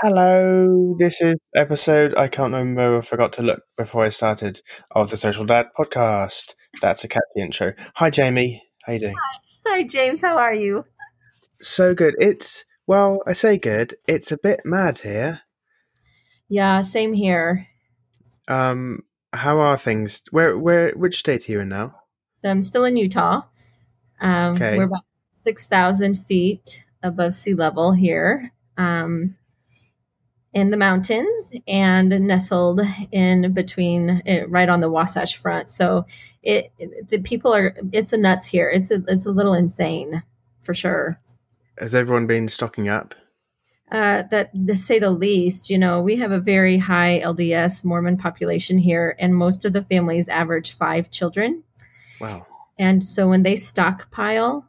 Hello, 0.00 0.96
this 0.98 1.20
is 1.20 1.36
episode 1.54 2.14
I 2.16 2.26
can't 2.26 2.52
remember. 2.52 2.98
I 2.98 3.00
forgot 3.00 3.32
to 3.34 3.42
look 3.42 3.62
before 3.76 4.04
I 4.04 4.08
started 4.08 4.60
of 4.90 5.10
the 5.10 5.16
Social 5.16 5.44
Dad 5.44 5.66
podcast. 5.78 6.54
That's 6.82 7.04
a 7.04 7.08
catchy 7.08 7.40
intro. 7.40 7.74
Hi, 7.94 8.10
Jaime. 8.14 8.60
How 8.82 8.94
you 8.94 8.98
doing? 8.98 9.14
Hi, 9.66 9.84
James. 9.84 10.20
How 10.20 10.36
are 10.36 10.52
you? 10.52 10.84
So 11.60 11.94
good. 11.94 12.16
It's 12.18 12.64
well, 12.88 13.20
I 13.26 13.34
say 13.34 13.56
good. 13.56 13.94
It's 14.08 14.32
a 14.32 14.36
bit 14.36 14.60
mad 14.64 14.98
here. 14.98 15.42
Yeah, 16.48 16.80
same 16.80 17.12
here. 17.12 17.68
Um, 18.48 19.04
how 19.32 19.60
are 19.60 19.78
things? 19.78 20.22
Where, 20.32 20.58
where, 20.58 20.90
which 20.92 21.18
state 21.18 21.48
are 21.48 21.52
you 21.52 21.60
in 21.60 21.68
now? 21.68 21.94
So 22.42 22.50
I'm 22.50 22.62
still 22.62 22.84
in 22.84 22.96
Utah. 22.96 23.42
Um, 24.20 24.56
Okay. 24.56 24.76
We're 24.76 24.84
about 24.84 25.04
6,000 25.44 26.16
feet 26.26 26.84
above 27.02 27.34
sea 27.34 27.54
level 27.54 27.92
here 27.92 28.52
um, 28.76 29.36
in 30.54 30.70
the 30.70 30.76
mountains 30.76 31.50
and 31.66 32.08
nestled 32.08 32.80
in 33.10 33.52
between, 33.52 34.22
eh, 34.24 34.44
right 34.48 34.68
on 34.68 34.80
the 34.80 34.88
Wasatch 34.88 35.36
Front. 35.36 35.70
So 35.70 36.06
it, 36.42 36.72
the 37.10 37.18
people 37.18 37.52
are, 37.52 37.76
it's 37.92 38.12
a 38.12 38.16
nuts 38.16 38.46
here. 38.46 38.70
It's 38.70 38.90
a, 38.90 39.02
it's 39.08 39.26
a 39.26 39.32
little 39.32 39.52
insane 39.52 40.22
for 40.62 40.72
sure. 40.72 41.20
Has 41.78 41.94
everyone 41.94 42.26
been 42.26 42.46
stocking 42.46 42.88
up? 42.88 43.16
Uh, 43.90 44.22
that 44.30 44.50
to 44.66 44.76
say 44.76 44.98
the 44.98 45.10
least, 45.10 45.68
you 45.68 45.76
know, 45.76 46.00
we 46.00 46.16
have 46.16 46.30
a 46.30 46.40
very 46.40 46.78
high 46.78 47.20
LDS 47.22 47.84
Mormon 47.84 48.16
population 48.16 48.78
here, 48.78 49.14
and 49.18 49.36
most 49.36 49.64
of 49.64 49.72
the 49.72 49.82
families 49.82 50.26
average 50.26 50.72
five 50.72 51.10
children. 51.10 51.62
Wow. 52.20 52.46
And 52.78 53.04
so 53.04 53.28
when 53.28 53.42
they 53.42 53.56
stockpile, 53.56 54.68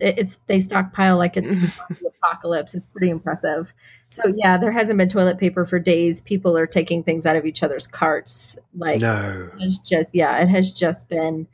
it's 0.00 0.38
they 0.46 0.60
stockpile 0.60 1.16
like 1.16 1.36
it's 1.36 1.54
the 1.56 2.10
apocalypse. 2.22 2.74
It's 2.74 2.86
pretty 2.86 3.10
impressive. 3.10 3.72
So 4.08 4.22
yeah, 4.34 4.58
there 4.58 4.72
hasn't 4.72 4.98
been 4.98 5.08
toilet 5.08 5.38
paper 5.38 5.64
for 5.64 5.78
days. 5.78 6.20
People 6.20 6.56
are 6.56 6.66
taking 6.66 7.02
things 7.02 7.26
out 7.26 7.36
of 7.36 7.46
each 7.46 7.62
other's 7.62 7.86
carts. 7.86 8.58
Like 8.76 9.00
No. 9.00 9.50
it's 9.58 9.78
just 9.78 10.10
yeah, 10.12 10.38
it 10.38 10.48
has 10.48 10.72
just 10.72 11.08
been 11.08 11.46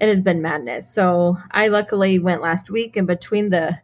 it 0.00 0.08
has 0.08 0.22
been 0.22 0.42
madness. 0.42 0.92
So 0.92 1.36
I 1.50 1.68
luckily 1.68 2.18
went 2.18 2.42
last 2.42 2.70
week, 2.70 2.96
and 2.96 3.06
between 3.06 3.50
the 3.50 3.78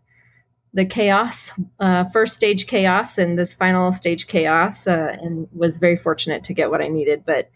the 0.74 0.84
chaos, 0.84 1.50
uh, 1.80 2.04
first 2.06 2.34
stage 2.34 2.66
chaos, 2.66 3.18
and 3.18 3.38
this 3.38 3.54
final 3.54 3.90
stage 3.92 4.26
chaos, 4.26 4.86
uh, 4.86 5.16
and 5.20 5.48
was 5.52 5.76
very 5.76 5.96
fortunate 5.96 6.44
to 6.44 6.54
get 6.54 6.70
what 6.70 6.82
I 6.82 6.88
needed. 6.88 7.24
But 7.24 7.50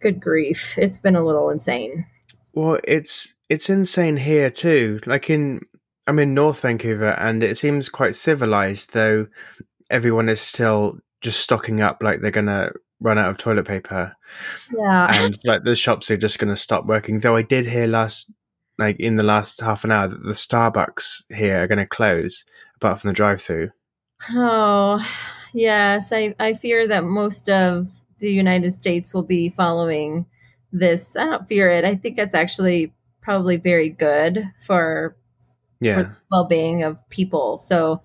good 0.00 0.20
grief, 0.20 0.76
it's 0.76 0.98
been 0.98 1.16
a 1.16 1.24
little 1.24 1.50
insane. 1.50 2.06
Well, 2.52 2.78
it's 2.84 3.34
it's 3.48 3.70
insane 3.70 4.16
here 4.16 4.50
too. 4.50 5.00
Like 5.06 5.30
in 5.30 5.60
I'm 6.10 6.18
in 6.18 6.34
North 6.34 6.62
Vancouver 6.62 7.10
and 7.20 7.44
it 7.44 7.56
seems 7.56 7.88
quite 7.88 8.16
civilized 8.16 8.94
though 8.94 9.28
everyone 9.90 10.28
is 10.28 10.40
still 10.40 10.98
just 11.20 11.38
stocking 11.38 11.80
up 11.82 12.02
like 12.02 12.20
they're 12.20 12.32
gonna 12.32 12.72
run 12.98 13.16
out 13.16 13.30
of 13.30 13.38
toilet 13.38 13.68
paper 13.68 14.16
Yeah, 14.76 15.06
and 15.24 15.38
like 15.44 15.62
the 15.62 15.76
shops 15.76 16.10
are 16.10 16.16
just 16.16 16.40
gonna 16.40 16.56
stop 16.56 16.84
working. 16.84 17.20
Though 17.20 17.36
I 17.36 17.42
did 17.42 17.64
hear 17.64 17.86
last 17.86 18.28
like 18.76 18.98
in 18.98 19.14
the 19.14 19.22
last 19.22 19.60
half 19.60 19.84
an 19.84 19.92
hour 19.92 20.08
that 20.08 20.24
the 20.24 20.32
Starbucks 20.32 21.32
here 21.32 21.62
are 21.62 21.68
gonna 21.68 21.86
close 21.86 22.44
apart 22.74 23.00
from 23.00 23.10
the 23.10 23.14
drive 23.14 23.40
through. 23.40 23.68
Oh, 24.30 25.00
yes. 25.54 26.10
I, 26.12 26.34
I 26.40 26.54
fear 26.54 26.88
that 26.88 27.04
most 27.04 27.48
of 27.48 27.86
the 28.18 28.32
United 28.32 28.72
States 28.72 29.14
will 29.14 29.22
be 29.22 29.50
following 29.50 30.26
this. 30.72 31.14
I 31.14 31.26
don't 31.26 31.46
fear 31.46 31.70
it. 31.70 31.84
I 31.84 31.94
think 31.94 32.18
it's 32.18 32.34
actually 32.34 32.92
probably 33.20 33.58
very 33.58 33.90
good 33.90 34.50
for 34.60 35.14
Yeah. 35.80 36.02
the 36.02 36.16
well 36.30 36.46
being 36.46 36.82
of 36.82 36.96
people. 37.10 37.58
So, 37.58 38.02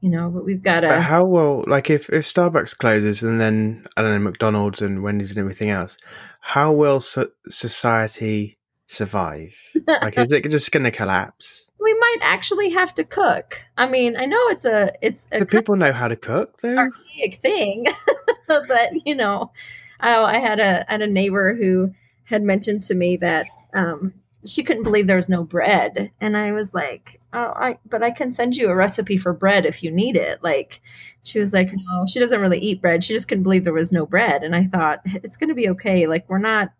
you 0.00 0.10
know, 0.10 0.30
but 0.30 0.44
we've 0.44 0.62
got 0.62 0.82
But 0.82 0.94
to. 0.94 1.00
how 1.00 1.24
will 1.24 1.64
like 1.66 1.90
if, 1.90 2.08
if 2.10 2.24
Starbucks 2.24 2.76
closes 2.78 3.22
and 3.22 3.40
then 3.40 3.86
I 3.96 4.02
don't 4.02 4.12
know 4.12 4.18
McDonald's 4.30 4.80
and 4.80 5.02
Wendy's 5.02 5.30
and 5.30 5.38
everything 5.38 5.70
else, 5.70 5.96
how 6.40 6.72
will 6.72 7.00
so- 7.00 7.30
society 7.48 8.58
survive? 8.86 9.54
Like, 10.02 10.16
is 10.18 10.30
it 10.32 10.48
just 10.50 10.70
going 10.72 10.84
to 10.84 10.90
collapse? 10.90 11.66
we 11.82 11.94
might 11.94 12.18
actually 12.20 12.68
have 12.70 12.94
to 12.94 13.02
cook. 13.04 13.64
I 13.78 13.88
mean, 13.88 14.14
I 14.16 14.26
know 14.26 14.38
it's 14.48 14.64
a 14.66 14.92
it's 15.02 15.26
a 15.32 15.46
people 15.46 15.74
know 15.76 15.92
how 15.92 16.08
to 16.08 16.14
cook 16.16 16.58
though? 16.60 16.76
archaic 16.76 17.40
thing, 17.42 17.86
but 18.46 18.90
you 19.06 19.14
know, 19.14 19.50
I, 19.98 20.14
I 20.22 20.38
had 20.38 20.60
a 20.60 20.84
I 20.88 20.92
had 20.92 21.02
a 21.02 21.06
neighbor 21.06 21.54
who 21.54 21.92
had 22.24 22.42
mentioned 22.42 22.82
to 22.84 22.94
me 22.94 23.16
that 23.16 23.48
um, 23.74 24.12
she 24.44 24.62
couldn't 24.62 24.84
believe 24.84 25.06
there 25.06 25.16
was 25.16 25.28
no 25.28 25.44
bread, 25.44 26.10
and 26.20 26.36
I 26.36 26.52
was 26.52 26.72
like, 26.74 27.20
oh, 27.32 27.52
I 27.56 27.78
but 27.88 28.02
I 28.02 28.10
can 28.10 28.30
send 28.32 28.56
you 28.56 28.68
a 28.70 28.74
recipe 28.74 29.16
for 29.18 29.32
bread 29.32 29.66
if 29.66 29.82
you 29.82 29.90
need 29.90 30.16
it. 30.16 30.42
Like, 30.42 30.80
she 31.22 31.38
was 31.38 31.52
like, 31.52 31.70
no, 31.72 32.06
she 32.06 32.18
doesn't 32.20 32.40
really 32.40 32.58
eat 32.58 32.80
bread. 32.80 33.04
She 33.04 33.12
just 33.12 33.28
couldn't 33.28 33.44
believe 33.44 33.64
there 33.64 33.72
was 33.72 33.92
no 33.92 34.06
bread, 34.06 34.42
and 34.42 34.56
I 34.56 34.64
thought 34.64 35.00
it's 35.04 35.36
going 35.36 35.48
to 35.50 35.54
be 35.54 35.68
okay. 35.70 36.06
Like, 36.06 36.28
we're 36.28 36.38
not. 36.38 36.70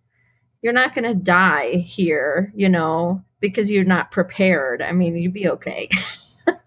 You're 0.62 0.74
not 0.74 0.94
going 0.94 1.08
to 1.08 1.14
die 1.14 1.76
here, 1.76 2.52
you 2.54 2.68
know, 2.68 3.24
because 3.40 3.70
you're 3.70 3.84
not 3.84 4.10
prepared. 4.10 4.82
I 4.82 4.92
mean, 4.92 5.16
you'd 5.16 5.32
be 5.32 5.48
okay. 5.48 5.88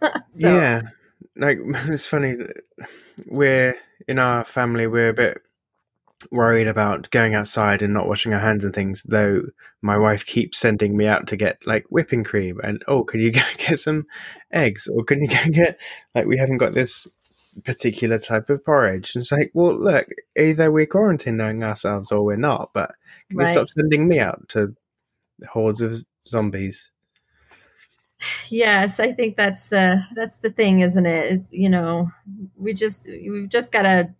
So- 0.01 0.19
Yeah, 0.33 0.81
like 1.35 1.59
it's 1.63 2.07
funny. 2.07 2.35
We're 3.27 3.75
in 4.07 4.17
our 4.19 4.43
family. 4.43 4.87
We're 4.87 5.09
a 5.09 5.13
bit 5.13 5.41
worried 6.31 6.67
about 6.67 7.09
going 7.11 7.35
outside 7.35 7.81
and 7.81 7.93
not 7.93 8.07
washing 8.07 8.33
our 8.33 8.39
hands 8.39 8.63
and 8.65 8.73
things. 8.73 9.03
Though 9.03 9.43
my 9.81 9.97
wife 9.97 10.25
keeps 10.25 10.59
sending 10.59 10.95
me 10.95 11.07
out 11.07 11.27
to 11.27 11.35
get 11.35 11.65
like 11.65 11.85
whipping 11.89 12.23
cream 12.23 12.59
and 12.63 12.83
oh, 12.87 13.03
can 13.03 13.19
you 13.19 13.31
go 13.33 13.41
get 13.57 13.79
some 13.79 14.05
eggs 14.51 14.87
or 14.87 15.03
can 15.03 15.21
you 15.21 15.27
go 15.27 15.49
get 15.51 15.79
like 16.15 16.25
we 16.25 16.37
haven't 16.37 16.57
got 16.57 16.73
this 16.73 17.07
particular 17.63 18.17
type 18.17 18.49
of 18.49 18.63
porridge. 18.63 19.15
And 19.15 19.21
it's 19.21 19.31
like, 19.31 19.51
well, 19.53 19.75
look, 19.75 20.07
either 20.37 20.71
we're 20.71 20.87
quarantining 20.87 21.63
ourselves 21.63 22.11
or 22.11 22.23
we're 22.23 22.35
not. 22.35 22.71
But 22.73 22.95
can 23.29 23.39
you 23.39 23.47
stop 23.47 23.69
sending 23.69 24.07
me 24.07 24.19
out 24.19 24.47
to 24.49 24.75
hordes 25.49 25.81
of 25.81 26.03
zombies? 26.27 26.91
Yes, 28.47 28.99
I 28.99 29.11
think 29.11 29.35
that's 29.35 29.65
the 29.65 30.05
that's 30.15 30.37
the 30.37 30.49
thing, 30.49 30.79
isn't 30.79 31.05
it? 31.05 31.41
You 31.49 31.69
know, 31.69 32.09
we 32.55 32.73
just 32.73 33.05
we've 33.05 33.49
just 33.49 33.71
got 33.71 33.83
to. 33.83 34.13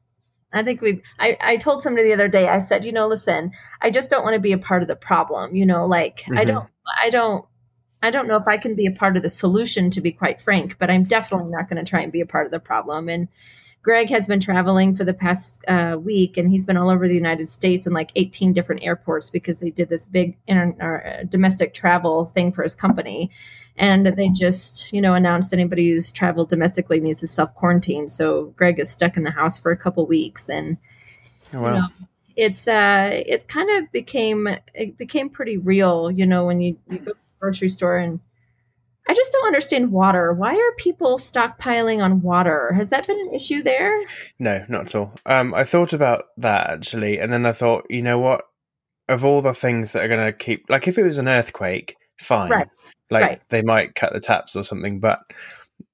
I 0.53 0.63
think 0.63 0.81
we. 0.81 1.01
I 1.19 1.37
I 1.41 1.57
told 1.57 1.81
somebody 1.81 2.07
the 2.07 2.13
other 2.13 2.27
day. 2.27 2.47
I 2.47 2.59
said, 2.59 2.85
you 2.85 2.91
know, 2.91 3.07
listen, 3.07 3.51
I 3.81 3.89
just 3.89 4.09
don't 4.09 4.23
want 4.23 4.35
to 4.35 4.39
be 4.41 4.51
a 4.53 4.57
part 4.57 4.81
of 4.81 4.87
the 4.87 4.95
problem. 4.95 5.55
You 5.55 5.65
know, 5.65 5.85
like 5.85 6.23
I 6.31 6.43
Mhm. 6.43 6.47
don't, 6.47 6.69
I 7.01 7.09
don't, 7.09 7.45
I 8.01 8.11
don't 8.11 8.27
know 8.27 8.37
if 8.37 8.47
I 8.47 8.57
can 8.57 8.75
be 8.75 8.85
a 8.85 8.91
part 8.91 9.17
of 9.17 9.23
the 9.23 9.29
solution. 9.29 9.89
To 9.91 10.01
be 10.01 10.11
quite 10.11 10.41
frank, 10.41 10.77
but 10.79 10.89
I'm 10.91 11.03
definitely 11.05 11.51
not 11.51 11.69
going 11.69 11.83
to 11.83 11.89
try 11.89 12.01
and 12.01 12.11
be 12.11 12.21
a 12.21 12.25
part 12.25 12.45
of 12.45 12.51
the 12.51 12.59
problem. 12.59 13.09
And 13.09 13.27
Greg 13.83 14.09
has 14.09 14.27
been 14.27 14.39
traveling 14.39 14.95
for 14.95 15.03
the 15.03 15.13
past 15.13 15.63
uh, 15.67 15.97
week, 16.01 16.37
and 16.37 16.49
he's 16.49 16.63
been 16.63 16.77
all 16.77 16.89
over 16.89 17.07
the 17.07 17.13
United 17.13 17.49
States 17.49 17.85
in 17.85 17.93
like 17.93 18.11
18 18.15 18.53
different 18.53 18.81
airports 18.83 19.29
because 19.29 19.59
they 19.59 19.69
did 19.69 19.89
this 19.89 20.05
big 20.05 20.37
inter- 20.47 21.19
uh, 21.21 21.23
domestic 21.25 21.73
travel 21.73 22.25
thing 22.25 22.51
for 22.51 22.63
his 22.63 22.73
company. 22.73 23.29
And 23.75 24.05
they 24.05 24.29
just 24.29 24.93
you 24.93 25.01
know 25.01 25.15
announced 25.15 25.51
anybody 25.51 25.89
who's 25.89 26.11
traveled 26.11 26.49
domestically 26.49 26.99
needs 26.99 27.21
to 27.21 27.27
self 27.27 27.55
quarantine 27.55 28.07
so 28.07 28.53
greg 28.55 28.79
is 28.79 28.87
stuck 28.87 29.17
in 29.17 29.23
the 29.23 29.31
house 29.31 29.57
for 29.57 29.71
a 29.71 29.77
couple 29.77 30.05
weeks 30.05 30.47
and 30.47 30.77
Oh, 31.53 31.67
you 31.67 31.73
know, 31.73 31.87
it's 32.35 32.67
uh 32.67 33.09
it 33.11 33.47
kind 33.47 33.69
of 33.69 33.91
became 33.91 34.47
it 34.73 34.97
became 34.97 35.29
pretty 35.29 35.57
real 35.57 36.09
you 36.09 36.25
know 36.25 36.45
when 36.45 36.61
you, 36.61 36.77
you 36.89 36.99
go 36.99 37.05
to 37.05 37.11
the 37.11 37.39
grocery 37.39 37.69
store 37.69 37.97
and 37.97 38.19
i 39.07 39.13
just 39.13 39.31
don't 39.31 39.47
understand 39.47 39.91
water 39.91 40.33
why 40.33 40.53
are 40.55 40.75
people 40.77 41.17
stockpiling 41.17 42.03
on 42.03 42.21
water 42.21 42.71
has 42.73 42.89
that 42.89 43.05
been 43.07 43.19
an 43.19 43.33
issue 43.33 43.61
there 43.63 44.01
No, 44.39 44.63
not 44.69 44.87
at 44.87 44.95
all. 44.95 45.13
Um, 45.25 45.53
I 45.53 45.63
thought 45.63 45.93
about 45.93 46.25
that 46.37 46.69
actually, 46.69 47.19
and 47.19 47.31
then 47.31 47.45
I 47.45 47.51
thought, 47.51 47.85
you 47.89 48.01
know 48.01 48.19
what? 48.19 48.45
Of 49.09 49.23
all 49.25 49.41
the 49.41 49.53
things 49.53 49.91
that 49.93 50.03
are 50.03 50.07
going 50.07 50.25
to 50.25 50.33
keep, 50.33 50.65
like, 50.69 50.87
if 50.87 50.97
it 50.97 51.03
was 51.03 51.17
an 51.17 51.27
earthquake, 51.27 51.95
fine. 52.19 52.49
Right, 52.51 52.67
Like 53.09 53.23
right. 53.23 53.41
they 53.49 53.61
might 53.61 53.95
cut 53.95 54.13
the 54.13 54.19
taps 54.19 54.55
or 54.55 54.63
something, 54.63 54.99
but 54.99 55.19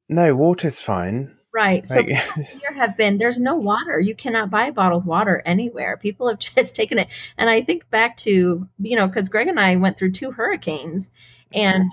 no, 0.08 0.36
water's 0.36 0.80
fine. 0.82 1.36
right 1.54 1.86
so 1.88 1.96
Like, 1.96 2.08
here 2.62 2.74
have 2.76 2.96
been 2.96 3.18
there's 3.18 3.40
no 3.40 3.56
water 3.56 4.00
you 4.00 4.16
cannot 4.16 4.50
buy 4.52 4.70
bottled 4.72 5.06
water 5.06 5.42
anywhere 5.46 5.98
people 5.98 6.28
have 6.30 6.40
just 6.56 6.76
taken 6.76 7.00
it 7.00 7.08
and 7.38 7.50
i 7.50 7.62
think 7.62 7.90
back 7.90 8.16
to 8.18 8.68
you 8.80 8.96
know 8.96 9.08
because 9.08 9.30
greg 9.30 9.48
and 9.48 9.60
i 9.60 9.76
went 9.76 9.98
through 9.98 10.12
two 10.12 10.32
hurricanes 10.32 11.10
and 11.54 11.90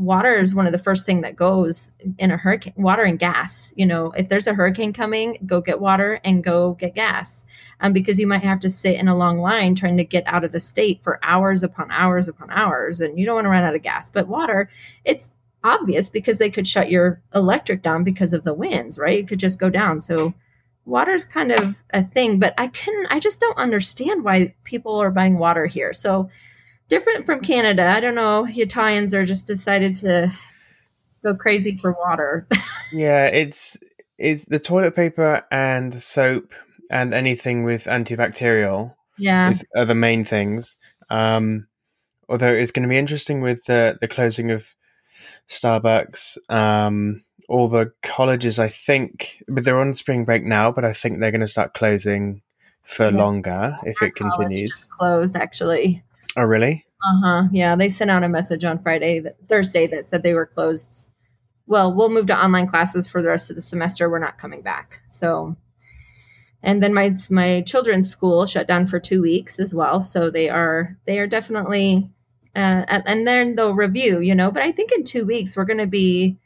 water 0.00 0.32
is 0.32 0.54
one 0.54 0.66
of 0.66 0.72
the 0.72 0.78
first 0.78 1.04
thing 1.04 1.20
that 1.20 1.36
goes 1.36 1.92
in 2.18 2.30
a 2.30 2.36
hurricane 2.36 2.72
water 2.76 3.02
and 3.02 3.18
gas 3.18 3.74
you 3.76 3.84
know 3.84 4.12
if 4.12 4.30
there's 4.30 4.46
a 4.46 4.54
hurricane 4.54 4.94
coming 4.94 5.36
go 5.44 5.60
get 5.60 5.78
water 5.78 6.20
and 6.24 6.42
go 6.42 6.74
get 6.74 6.94
gas. 6.94 7.44
Um, 7.80 7.92
because 7.92 8.18
you 8.18 8.26
might 8.26 8.42
have 8.42 8.60
to 8.60 8.70
sit 8.70 8.98
in 8.98 9.08
a 9.08 9.16
long 9.16 9.40
line 9.40 9.74
trying 9.74 9.96
to 9.96 10.04
get 10.04 10.24
out 10.26 10.44
of 10.44 10.52
the 10.52 10.60
state 10.60 11.02
for 11.02 11.18
hours 11.22 11.62
upon 11.62 11.90
hours 11.90 12.28
upon 12.28 12.50
hours 12.50 13.00
and 13.00 13.18
you 13.18 13.26
don't 13.26 13.36
want 13.36 13.44
to 13.44 13.50
run 13.50 13.64
out 13.64 13.74
of 13.74 13.82
gas. 13.82 14.10
But 14.10 14.28
water 14.28 14.70
it's 15.04 15.30
obvious 15.62 16.08
because 16.08 16.38
they 16.38 16.50
could 16.50 16.66
shut 16.66 16.90
your 16.90 17.22
electric 17.34 17.82
down 17.82 18.02
because 18.02 18.32
of 18.32 18.44
the 18.44 18.54
winds 18.54 18.98
right? 18.98 19.20
It 19.20 19.28
could 19.28 19.38
just 19.38 19.58
go 19.58 19.70
down. 19.70 20.00
So 20.00 20.34
water's 20.86 21.26
kind 21.26 21.52
of 21.52 21.76
a 21.90 22.02
thing 22.02 22.38
but 22.38 22.54
i 22.56 22.66
couldn't 22.66 23.06
i 23.10 23.20
just 23.20 23.38
don't 23.38 23.58
understand 23.58 24.24
why 24.24 24.54
people 24.64 24.96
are 24.96 25.10
buying 25.10 25.38
water 25.38 25.66
here. 25.66 25.92
So 25.92 26.30
different 26.90 27.24
from 27.24 27.40
canada 27.40 27.86
i 27.88 28.00
don't 28.00 28.14
know 28.14 28.46
italians 28.50 29.14
are 29.14 29.24
just 29.24 29.46
decided 29.46 29.96
to 29.96 30.30
go 31.24 31.34
crazy 31.34 31.76
for 31.78 31.92
water 31.92 32.46
yeah, 32.92 33.26
it's 33.26 33.78
is 34.18 34.44
the 34.46 34.58
toilet 34.58 34.94
paper 34.94 35.42
and 35.50 35.92
the 35.92 36.00
soap 36.00 36.52
and 36.90 37.14
anything 37.14 37.62
with 37.64 37.84
antibacterial 37.84 38.94
Yeah. 39.16 39.48
is 39.50 39.64
are 39.76 39.84
the 39.86 39.94
main 39.94 40.24
things. 40.24 40.76
Um, 41.08 41.68
although 42.28 42.52
it's 42.52 42.70
going 42.72 42.82
to 42.82 42.88
be 42.88 42.98
interesting 42.98 43.40
with 43.42 43.64
the 43.66 43.96
the 44.00 44.08
closing 44.08 44.50
of 44.50 44.66
Starbucks. 45.48 46.38
Um, 46.50 47.22
all 47.48 47.68
the 47.68 47.92
colleges, 48.02 48.58
I 48.58 48.68
think, 48.68 49.42
but 49.48 49.64
they're 49.64 49.80
on 49.80 49.92
spring 49.92 50.24
break 50.24 50.44
now. 50.44 50.70
But 50.70 50.84
I 50.84 50.92
think 50.92 51.18
they're 51.20 51.30
going 51.32 51.40
to 51.40 51.46
start 51.48 51.74
closing 51.74 52.42
for 52.82 53.06
Yeah. 53.10 53.16
longer 53.18 53.76
if 53.84 54.02
it 54.02 54.14
continues. 54.14 54.90
closed 54.98 55.36
actually. 55.36 56.02
Oh, 56.36 56.44
really? 56.44 56.84
Uh 57.02 57.20
huh. 57.24 57.42
Yeah, 57.52 57.76
they 57.76 57.88
sent 57.88 58.10
out 58.10 58.22
a 58.24 58.28
message 58.28 58.64
on 58.64 58.82
Friday, 58.82 59.20
that, 59.20 59.36
Thursday, 59.48 59.86
that 59.86 60.06
said 60.06 60.22
they 60.22 60.34
were 60.34 60.46
closed. 60.46 61.08
Well, 61.66 61.94
we'll 61.94 62.10
move 62.10 62.26
to 62.26 62.36
online 62.44 62.66
classes 62.66 63.06
for 63.06 63.22
the 63.22 63.28
rest 63.28 63.48
of 63.50 63.56
the 63.56 63.62
semester. 63.62 64.10
We're 64.10 64.18
not 64.18 64.38
coming 64.38 64.60
back. 64.62 65.00
So, 65.10 65.56
and 66.62 66.82
then 66.82 66.92
my 66.92 67.14
my 67.30 67.62
children's 67.62 68.08
school 68.10 68.44
shut 68.44 68.66
down 68.68 68.86
for 68.86 69.00
two 69.00 69.22
weeks 69.22 69.58
as 69.58 69.72
well. 69.72 70.02
So 70.02 70.30
they 70.30 70.48
are 70.50 70.96
they 71.06 71.18
are 71.18 71.26
definitely, 71.26 72.10
uh, 72.54 72.84
and 72.88 73.26
then 73.26 73.54
they'll 73.54 73.74
review, 73.74 74.20
you 74.20 74.34
know. 74.34 74.50
But 74.50 74.62
I 74.62 74.72
think 74.72 74.92
in 74.92 75.04
two 75.04 75.24
weeks 75.24 75.56
we're 75.56 75.64
going 75.64 75.78
to 75.78 75.86
be 75.86 76.38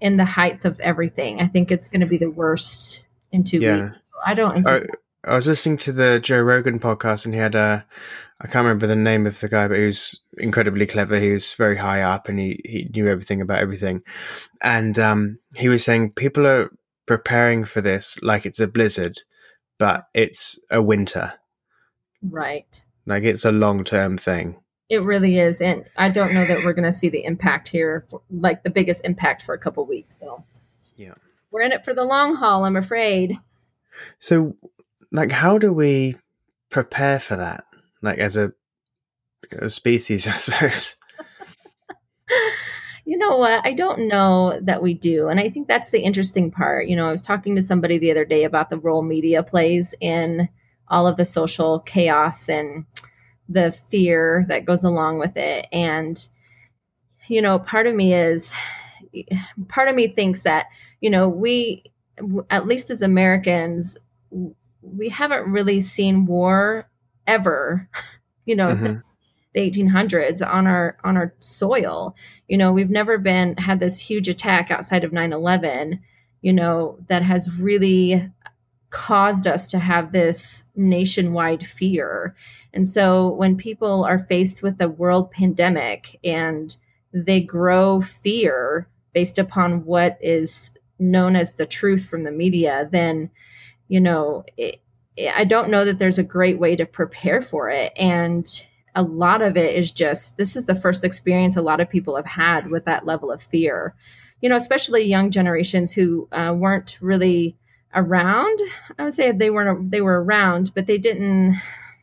in 0.00 0.16
the 0.16 0.24
height 0.24 0.64
of 0.64 0.80
everything. 0.80 1.40
I 1.40 1.46
think 1.46 1.70
it's 1.70 1.86
going 1.86 2.00
to 2.00 2.06
be 2.06 2.18
the 2.18 2.30
worst 2.30 3.04
in 3.30 3.44
two 3.44 3.58
Yeah. 3.58 3.82
weeks. 3.84 3.96
I 4.26 4.34
don't 4.34 4.56
anticipate. 4.56 4.96
I 5.24 5.36
was 5.36 5.46
listening 5.46 5.76
to 5.78 5.92
the 5.92 6.18
Joe 6.20 6.40
Rogan 6.40 6.80
podcast, 6.80 7.24
and 7.24 7.34
he 7.34 7.40
had 7.40 7.54
a 7.54 7.86
I 8.40 8.46
can't 8.46 8.64
remember 8.64 8.88
the 8.88 8.96
name 8.96 9.26
of 9.26 9.38
the 9.38 9.48
guy, 9.48 9.68
but 9.68 9.78
he 9.78 9.86
was 9.86 10.20
incredibly 10.38 10.84
clever. 10.84 11.20
He 11.20 11.30
was 11.30 11.52
very 11.52 11.76
high 11.76 12.02
up, 12.02 12.28
and 12.28 12.38
he 12.38 12.60
he 12.64 12.90
knew 12.92 13.08
everything 13.08 13.40
about 13.40 13.60
everything. 13.60 14.02
And 14.62 14.98
um, 14.98 15.38
he 15.56 15.68
was 15.68 15.84
saying 15.84 16.12
people 16.12 16.46
are 16.46 16.70
preparing 17.06 17.64
for 17.64 17.80
this 17.80 18.20
like 18.22 18.46
it's 18.46 18.60
a 18.60 18.66
blizzard, 18.66 19.20
but 19.78 20.06
it's 20.14 20.58
a 20.70 20.82
winter. 20.82 21.34
right. 22.22 22.82
Like 23.06 23.24
it's 23.24 23.44
a 23.44 23.52
long 23.52 23.84
term 23.84 24.16
thing. 24.16 24.60
It 24.88 25.02
really 25.02 25.38
is, 25.38 25.60
and 25.60 25.88
I 25.96 26.08
don't 26.10 26.34
know 26.34 26.46
that 26.46 26.64
we're 26.64 26.74
going 26.74 26.90
to 26.90 26.92
see 26.92 27.08
the 27.08 27.24
impact 27.24 27.68
here, 27.68 28.06
for, 28.10 28.20
like 28.30 28.62
the 28.62 28.70
biggest 28.70 29.00
impact 29.04 29.42
for 29.42 29.54
a 29.54 29.58
couple 29.58 29.86
weeks. 29.86 30.16
though. 30.20 30.44
Yeah. 30.96 31.14
we're 31.50 31.62
in 31.62 31.72
it 31.72 31.84
for 31.84 31.94
the 31.94 32.04
long 32.04 32.34
haul. 32.36 32.64
I'm 32.64 32.76
afraid. 32.76 33.38
So, 34.20 34.54
like, 35.12 35.30
how 35.30 35.58
do 35.58 35.72
we 35.72 36.16
prepare 36.70 37.20
for 37.20 37.36
that? 37.36 37.64
Like, 38.00 38.18
as 38.18 38.36
a, 38.36 38.52
a 39.58 39.70
species, 39.70 40.26
I 40.28 40.32
suppose. 40.32 40.96
You 43.04 43.18
know 43.18 43.36
what? 43.36 43.64
I 43.64 43.72
don't 43.72 44.06
know 44.06 44.60
that 44.62 44.82
we 44.82 44.94
do, 44.94 45.28
and 45.28 45.40
I 45.40 45.48
think 45.48 45.66
that's 45.66 45.90
the 45.90 46.00
interesting 46.00 46.52
part. 46.52 46.86
You 46.86 46.94
know, 46.94 47.08
I 47.08 47.12
was 47.12 47.22
talking 47.22 47.56
to 47.56 47.62
somebody 47.62 47.98
the 47.98 48.12
other 48.12 48.24
day 48.24 48.44
about 48.44 48.70
the 48.70 48.78
role 48.78 49.02
media 49.02 49.42
plays 49.42 49.92
in 50.00 50.48
all 50.88 51.06
of 51.08 51.16
the 51.16 51.24
social 51.24 51.80
chaos 51.80 52.48
and 52.48 52.84
the 53.48 53.72
fear 53.72 54.44
that 54.48 54.66
goes 54.66 54.84
along 54.84 55.18
with 55.18 55.36
it, 55.36 55.66
and 55.72 56.28
you 57.26 57.42
know, 57.42 57.58
part 57.58 57.88
of 57.88 57.94
me 57.94 58.14
is, 58.14 58.52
part 59.68 59.88
of 59.88 59.96
me 59.96 60.06
thinks 60.06 60.44
that 60.44 60.66
you 61.00 61.10
know 61.10 61.28
we, 61.28 61.82
at 62.50 62.68
least 62.68 62.88
as 62.88 63.02
Americans, 63.02 63.96
we 64.82 65.08
haven't 65.08 65.50
really 65.50 65.80
seen 65.80 66.26
war 66.26 66.88
ever. 67.26 67.88
You 68.44 68.56
know, 68.56 68.70
Mhm. 68.72 68.76
since 68.76 69.14
the 69.54 69.60
1800s 69.60 70.42
on 70.42 70.66
our 70.66 70.96
on 71.04 71.16
our 71.16 71.32
soil. 71.38 72.16
You 72.48 72.58
know, 72.58 72.72
we've 72.72 72.90
never 72.90 73.16
been 73.16 73.56
had 73.56 73.78
this 73.78 74.00
huge 74.00 74.28
attack 74.28 74.68
outside 74.72 75.04
of 75.04 75.12
9/11, 75.12 76.00
you 76.40 76.52
know, 76.52 76.96
that 77.06 77.22
has 77.22 77.56
really 77.60 78.28
caused 78.90 79.46
us 79.46 79.68
to 79.68 79.78
have 79.78 80.10
this 80.10 80.64
nationwide 80.74 81.64
fear. 81.64 82.34
And 82.74 82.84
so 82.84 83.32
when 83.34 83.56
people 83.56 84.04
are 84.04 84.18
faced 84.18 84.60
with 84.60 84.80
a 84.80 84.88
world 84.88 85.30
pandemic 85.30 86.18
and 86.24 86.76
they 87.14 87.40
grow 87.40 88.00
fear 88.00 88.88
based 89.14 89.38
upon 89.38 89.84
what 89.84 90.18
is 90.20 90.72
known 90.98 91.36
as 91.36 91.54
the 91.54 91.64
truth 91.66 92.04
from 92.06 92.24
the 92.24 92.32
media, 92.32 92.88
then 92.90 93.30
you 93.92 94.00
know, 94.00 94.42
it, 94.56 94.80
I 95.36 95.44
don't 95.44 95.68
know 95.68 95.84
that 95.84 95.98
there's 95.98 96.16
a 96.16 96.22
great 96.22 96.58
way 96.58 96.76
to 96.76 96.86
prepare 96.86 97.42
for 97.42 97.68
it. 97.68 97.92
And 97.94 98.46
a 98.94 99.02
lot 99.02 99.42
of 99.42 99.54
it 99.58 99.76
is 99.76 99.92
just 99.92 100.38
this 100.38 100.56
is 100.56 100.64
the 100.64 100.74
first 100.74 101.04
experience 101.04 101.56
a 101.58 101.62
lot 101.62 101.78
of 101.78 101.90
people 101.90 102.16
have 102.16 102.24
had 102.24 102.70
with 102.70 102.86
that 102.86 103.04
level 103.04 103.30
of 103.30 103.42
fear. 103.42 103.94
You 104.40 104.48
know, 104.48 104.56
especially 104.56 105.04
young 105.04 105.30
generations 105.30 105.92
who 105.92 106.26
uh, 106.32 106.54
weren't 106.56 106.96
really 107.02 107.54
around. 107.94 108.58
I 108.98 109.04
would 109.04 109.12
say 109.12 109.30
they 109.30 109.50
weren't 109.50 109.90
they 109.90 110.00
were 110.00 110.24
around, 110.24 110.72
but 110.74 110.86
they 110.86 110.96
didn't 110.96 111.60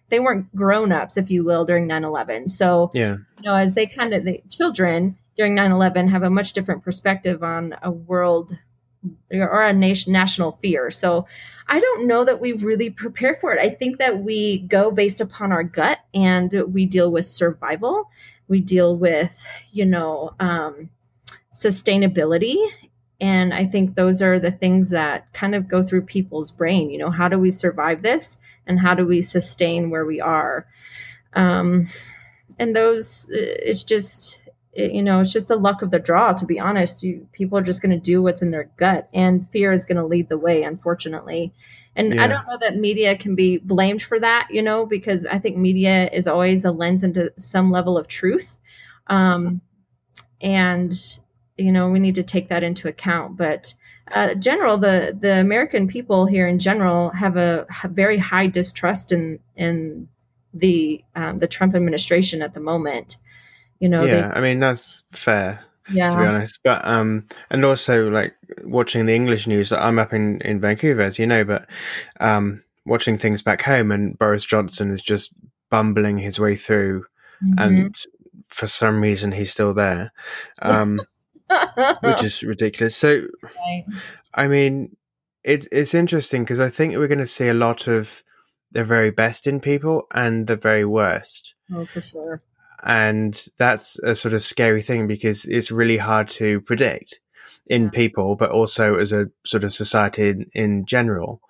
they 0.09 0.19
weren't 0.19 0.55
grown 0.55 0.91
ups, 0.91 1.17
if 1.17 1.31
you 1.31 1.43
will, 1.43 1.65
during 1.65 1.87
9-11. 1.87 2.51
So 2.51 2.91
Yeah. 2.93 3.17
you 3.41 3.43
know, 3.45 3.55
as 3.55 3.73
they 3.73 3.87
kind 3.87 4.13
of 4.13 4.25
the 4.25 4.43
children 4.49 5.17
during 5.35 5.55
9-11 5.55 6.09
have 6.11 6.21
a 6.21 6.29
much 6.29 6.53
different 6.53 6.83
perspective 6.83 7.41
on 7.41 7.75
a 7.81 7.89
world 7.89 8.59
or 9.31 9.63
a 9.63 9.73
nation 9.73 10.11
national 10.11 10.53
fear. 10.53 10.89
So 10.89 11.25
I 11.67 11.79
don't 11.79 12.07
know 12.07 12.25
that 12.25 12.41
we 12.41 12.53
really 12.53 12.89
prepare 12.89 13.37
for 13.39 13.53
it. 13.53 13.59
I 13.59 13.69
think 13.69 13.97
that 13.99 14.19
we 14.23 14.59
go 14.63 14.91
based 14.91 15.21
upon 15.21 15.51
our 15.51 15.63
gut 15.63 15.99
and 16.13 16.51
we 16.73 16.85
deal 16.85 17.11
with 17.11 17.25
survival. 17.25 18.09
We 18.47 18.59
deal 18.59 18.97
with, 18.97 19.41
you 19.71 19.85
know, 19.85 20.33
um, 20.39 20.89
sustainability. 21.53 22.57
And 23.21 23.53
I 23.53 23.65
think 23.65 23.95
those 23.95 24.21
are 24.21 24.39
the 24.39 24.51
things 24.51 24.89
that 24.89 25.31
kind 25.33 25.53
of 25.53 25.67
go 25.67 25.83
through 25.83 26.03
people's 26.03 26.51
brain. 26.51 26.89
You 26.89 26.97
know, 26.97 27.11
how 27.11 27.27
do 27.27 27.37
we 27.37 27.51
survive 27.51 28.01
this 28.01 28.37
and 28.65 28.79
how 28.79 28.95
do 28.95 29.05
we 29.05 29.21
sustain 29.21 29.89
where 29.89 30.05
we 30.05 30.19
are? 30.19 30.65
Um, 31.33 31.87
and 32.57 32.75
those, 32.75 33.27
it's 33.31 33.83
just, 33.83 34.38
it, 34.79 34.91
you 34.93 35.03
know, 35.03 35.19
it's 35.19 35.33
just 35.33 35.47
the 35.47 35.55
luck 35.55 35.81
of 35.81 35.91
the 35.91 35.99
draw, 35.99 36.33
to 36.33 36.45
be 36.45 36.59
honest. 36.59 37.03
You, 37.03 37.27
people 37.31 37.57
are 37.57 37.63
just 37.63 37.81
going 37.81 37.91
to 37.91 38.11
do 38.11 38.23
what's 38.23 38.41
in 38.41 38.51
their 38.51 38.69
gut, 38.77 39.09
and 39.13 39.49
fear 39.51 39.71
is 39.71 39.85
going 39.85 39.97
to 39.97 40.05
lead 40.05 40.29
the 40.29 40.37
way, 40.37 40.63
unfortunately. 40.63 41.53
And 41.95 42.13
Yeah. 42.13 42.23
I 42.23 42.27
don't 42.27 42.47
know 42.47 42.57
that 42.61 42.77
media 42.77 43.17
can 43.17 43.35
be 43.35 43.57
blamed 43.57 44.01
for 44.01 44.19
that, 44.19 44.47
you 44.51 44.61
know, 44.61 44.85
because 44.85 45.25
I 45.25 45.39
think 45.39 45.57
media 45.57 46.09
is 46.11 46.27
always 46.27 46.63
a 46.65 46.71
lens 46.71 47.03
into 47.03 47.31
some 47.37 47.71
level 47.71 47.97
of 47.97 48.07
truth. 48.07 48.57
Um, 49.07 49.61
and, 50.41 50.93
you 51.57 51.71
know, 51.71 51.89
we 51.91 51.99
need 51.99 52.15
to 52.15 52.23
take 52.23 52.47
that 52.49 52.63
into 52.63 52.87
account. 52.87 53.37
But, 53.37 53.73
uh, 54.11 54.33
general, 54.35 54.77
the 54.77 55.15
the 55.19 55.39
American 55.39 55.87
people 55.87 56.25
here 56.25 56.47
in 56.47 56.57
general 56.57 57.09
have 57.11 57.37
a 57.37 57.65
have 57.69 57.91
very 57.91 58.17
high 58.17 58.47
distrust 58.47 59.11
in 59.11 59.39
in 59.55 60.07
the 60.53 61.03
um, 61.15 61.37
the 61.37 61.47
Trump 61.47 61.75
administration 61.75 62.41
at 62.41 62.53
the 62.53 62.59
moment. 62.59 63.17
You 63.79 63.89
know, 63.89 64.03
yeah. 64.03 64.31
I 64.35 64.41
mean, 64.41 64.59
that's 64.59 65.03
fair. 65.11 65.63
yeah, 65.91 66.09
to 66.11 66.17
be 66.17 66.25
honest. 66.25 66.59
But 66.63 66.85
um, 66.85 67.25
and 67.49 67.63
also 67.65 68.09
like 68.09 68.35
watching 68.63 69.05
the 69.05 69.15
English 69.15 69.47
news. 69.47 69.71
I'm 69.71 69.99
up 69.99 70.13
in 70.13 70.41
in 70.41 70.59
Vancouver, 70.59 71.01
as 71.01 71.17
you 71.19 71.25
know, 71.25 71.43
but 71.43 71.67
um, 72.19 72.63
watching 72.85 73.17
things 73.17 73.41
back 73.41 73.61
home, 73.61 73.91
and 73.91 74.17
Boris 74.19 74.45
Johnson 74.45 74.91
is 74.91 75.01
just 75.01 75.33
bumbling 75.69 76.17
his 76.17 76.39
way 76.39 76.55
through, 76.55 77.05
Mhm. 77.43 77.55
and 77.57 77.95
for 78.49 78.67
some 78.67 79.01
reason 79.01 79.31
he's 79.31 79.51
still 79.51 79.73
there, 79.73 80.11
um, 80.61 80.99
which 82.01 82.23
is 82.23 82.43
ridiculous. 82.53 82.95
So 82.95 83.27
Right. 83.43 83.85
I 84.33 84.47
mean, 84.47 84.95
it's 85.43 85.67
it's 85.71 85.93
interesting 85.93 86.43
because 86.43 86.59
I 86.59 86.69
think 86.69 86.95
we're 86.95 87.07
going 87.07 87.19
to 87.19 87.25
see 87.27 87.47
a 87.47 87.53
lot 87.53 87.87
of 87.87 88.23
the 88.71 88.83
very 88.83 89.09
best 89.11 89.47
in 89.47 89.59
people 89.59 90.07
and 90.13 90.45
the 90.47 90.55
very 90.55 90.85
worst 90.85 91.55
oh, 91.73 91.85
for 91.85 92.01
sure. 92.01 92.41
And 92.83 93.45
that's 93.57 93.99
a 93.99 94.15
sort 94.15 94.33
of 94.33 94.41
scary 94.41 94.81
thing 94.81 95.07
because 95.07 95.45
it's 95.45 95.71
really 95.71 95.97
hard 95.97 96.29
to 96.29 96.61
predict 96.61 97.19
in 97.67 97.83
Yeah. 97.83 97.89
people 97.89 98.35
but 98.35 98.49
also 98.51 98.95
as 98.95 99.11
a 99.11 99.27
sort 99.45 99.63
of 99.63 99.73
society 99.73 100.29
in, 100.29 100.45
in 100.53 100.85
general 100.85 101.41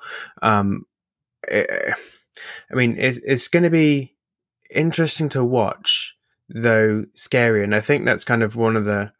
um 0.41 0.85
eh, 1.49 1.63
i 2.71 2.75
mean 2.75 2.95
it's, 2.97 3.17
it's 3.19 3.47
going 3.47 3.63
to 3.63 3.69
be 3.69 4.15
interesting 4.73 5.29
to 5.29 5.43
watch 5.43 6.17
though 6.49 7.05
scary 7.13 7.63
and 7.63 7.73
i 7.75 7.81
think 7.81 8.05
that's 8.05 8.23
kind 8.25 8.43
of 8.43 8.55
one 8.55 8.75
of 8.75 8.85
the 8.85 9.11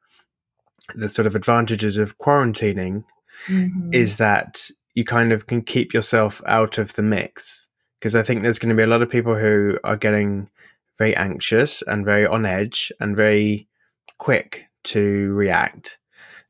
the 0.96 1.10
sort 1.10 1.28
of 1.28 1.36
advantages 1.36 1.98
of 1.98 2.18
quarantining 2.18 3.04
Mhm. 3.48 3.94
is 3.96 4.18
that 4.18 4.70
you 4.96 5.06
kind 5.06 5.32
of 5.32 5.46
can 5.48 5.62
keep 5.62 5.94
yourself 5.94 6.42
out 6.46 6.78
of 6.78 6.94
the 6.96 7.02
mix 7.02 7.68
because 8.00 8.16
I 8.16 8.22
think 8.24 8.42
there's 8.42 8.60
going 8.60 8.70
to 8.70 8.76
be 8.76 8.84
a 8.84 8.88
lot 8.88 9.02
of 9.02 9.10
people 9.10 9.36
who 9.36 9.78
are 9.84 9.96
getting 9.96 10.50
very 11.00 11.16
anxious 11.16 11.82
and 11.82 12.06
very 12.06 12.28
on 12.28 12.46
edge 12.46 12.92
and 13.00 13.16
very 13.16 13.68
quick 14.20 14.66
to 14.84 15.34
react. 15.34 15.98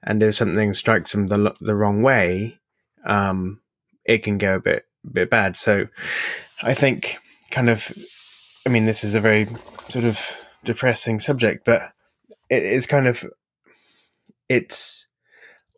And 0.03 0.21
if 0.21 0.35
something 0.35 0.73
strikes 0.73 1.13
them 1.13 1.27
the 1.27 1.55
the 1.61 1.75
wrong 1.75 2.01
way, 2.01 2.59
um, 3.05 3.61
it 4.03 4.23
can 4.23 4.37
go 4.37 4.55
a 4.55 4.59
bit 4.59 4.85
bit 5.09 5.29
bad. 5.29 5.55
So 5.55 5.87
I 6.63 6.73
think 6.73 7.17
kind 7.51 7.69
of, 7.69 7.91
I 8.65 8.69
mean, 8.69 8.85
this 8.85 9.03
is 9.03 9.15
a 9.15 9.21
very 9.21 9.47
sort 9.87 10.05
of 10.05 10.19
depressing 10.65 11.19
subject, 11.19 11.65
but 11.65 11.93
it 12.49 12.63
is 12.63 12.85
kind 12.85 13.07
of 13.07 13.25
it's 14.49 15.07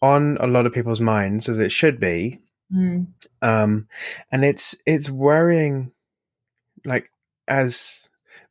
on 0.01 0.37
a 0.39 0.47
lot 0.47 0.65
of 0.65 0.73
people's 0.73 1.01
minds 1.01 1.47
as 1.49 1.59
it 1.59 1.71
should 1.71 1.99
be. 1.99 2.39
Mm. 2.73 3.07
Um, 3.41 3.87
and 4.31 4.45
it's 4.45 4.75
it's 4.85 5.09
worrying, 5.09 5.91
like 6.85 7.11
as, 7.47 8.00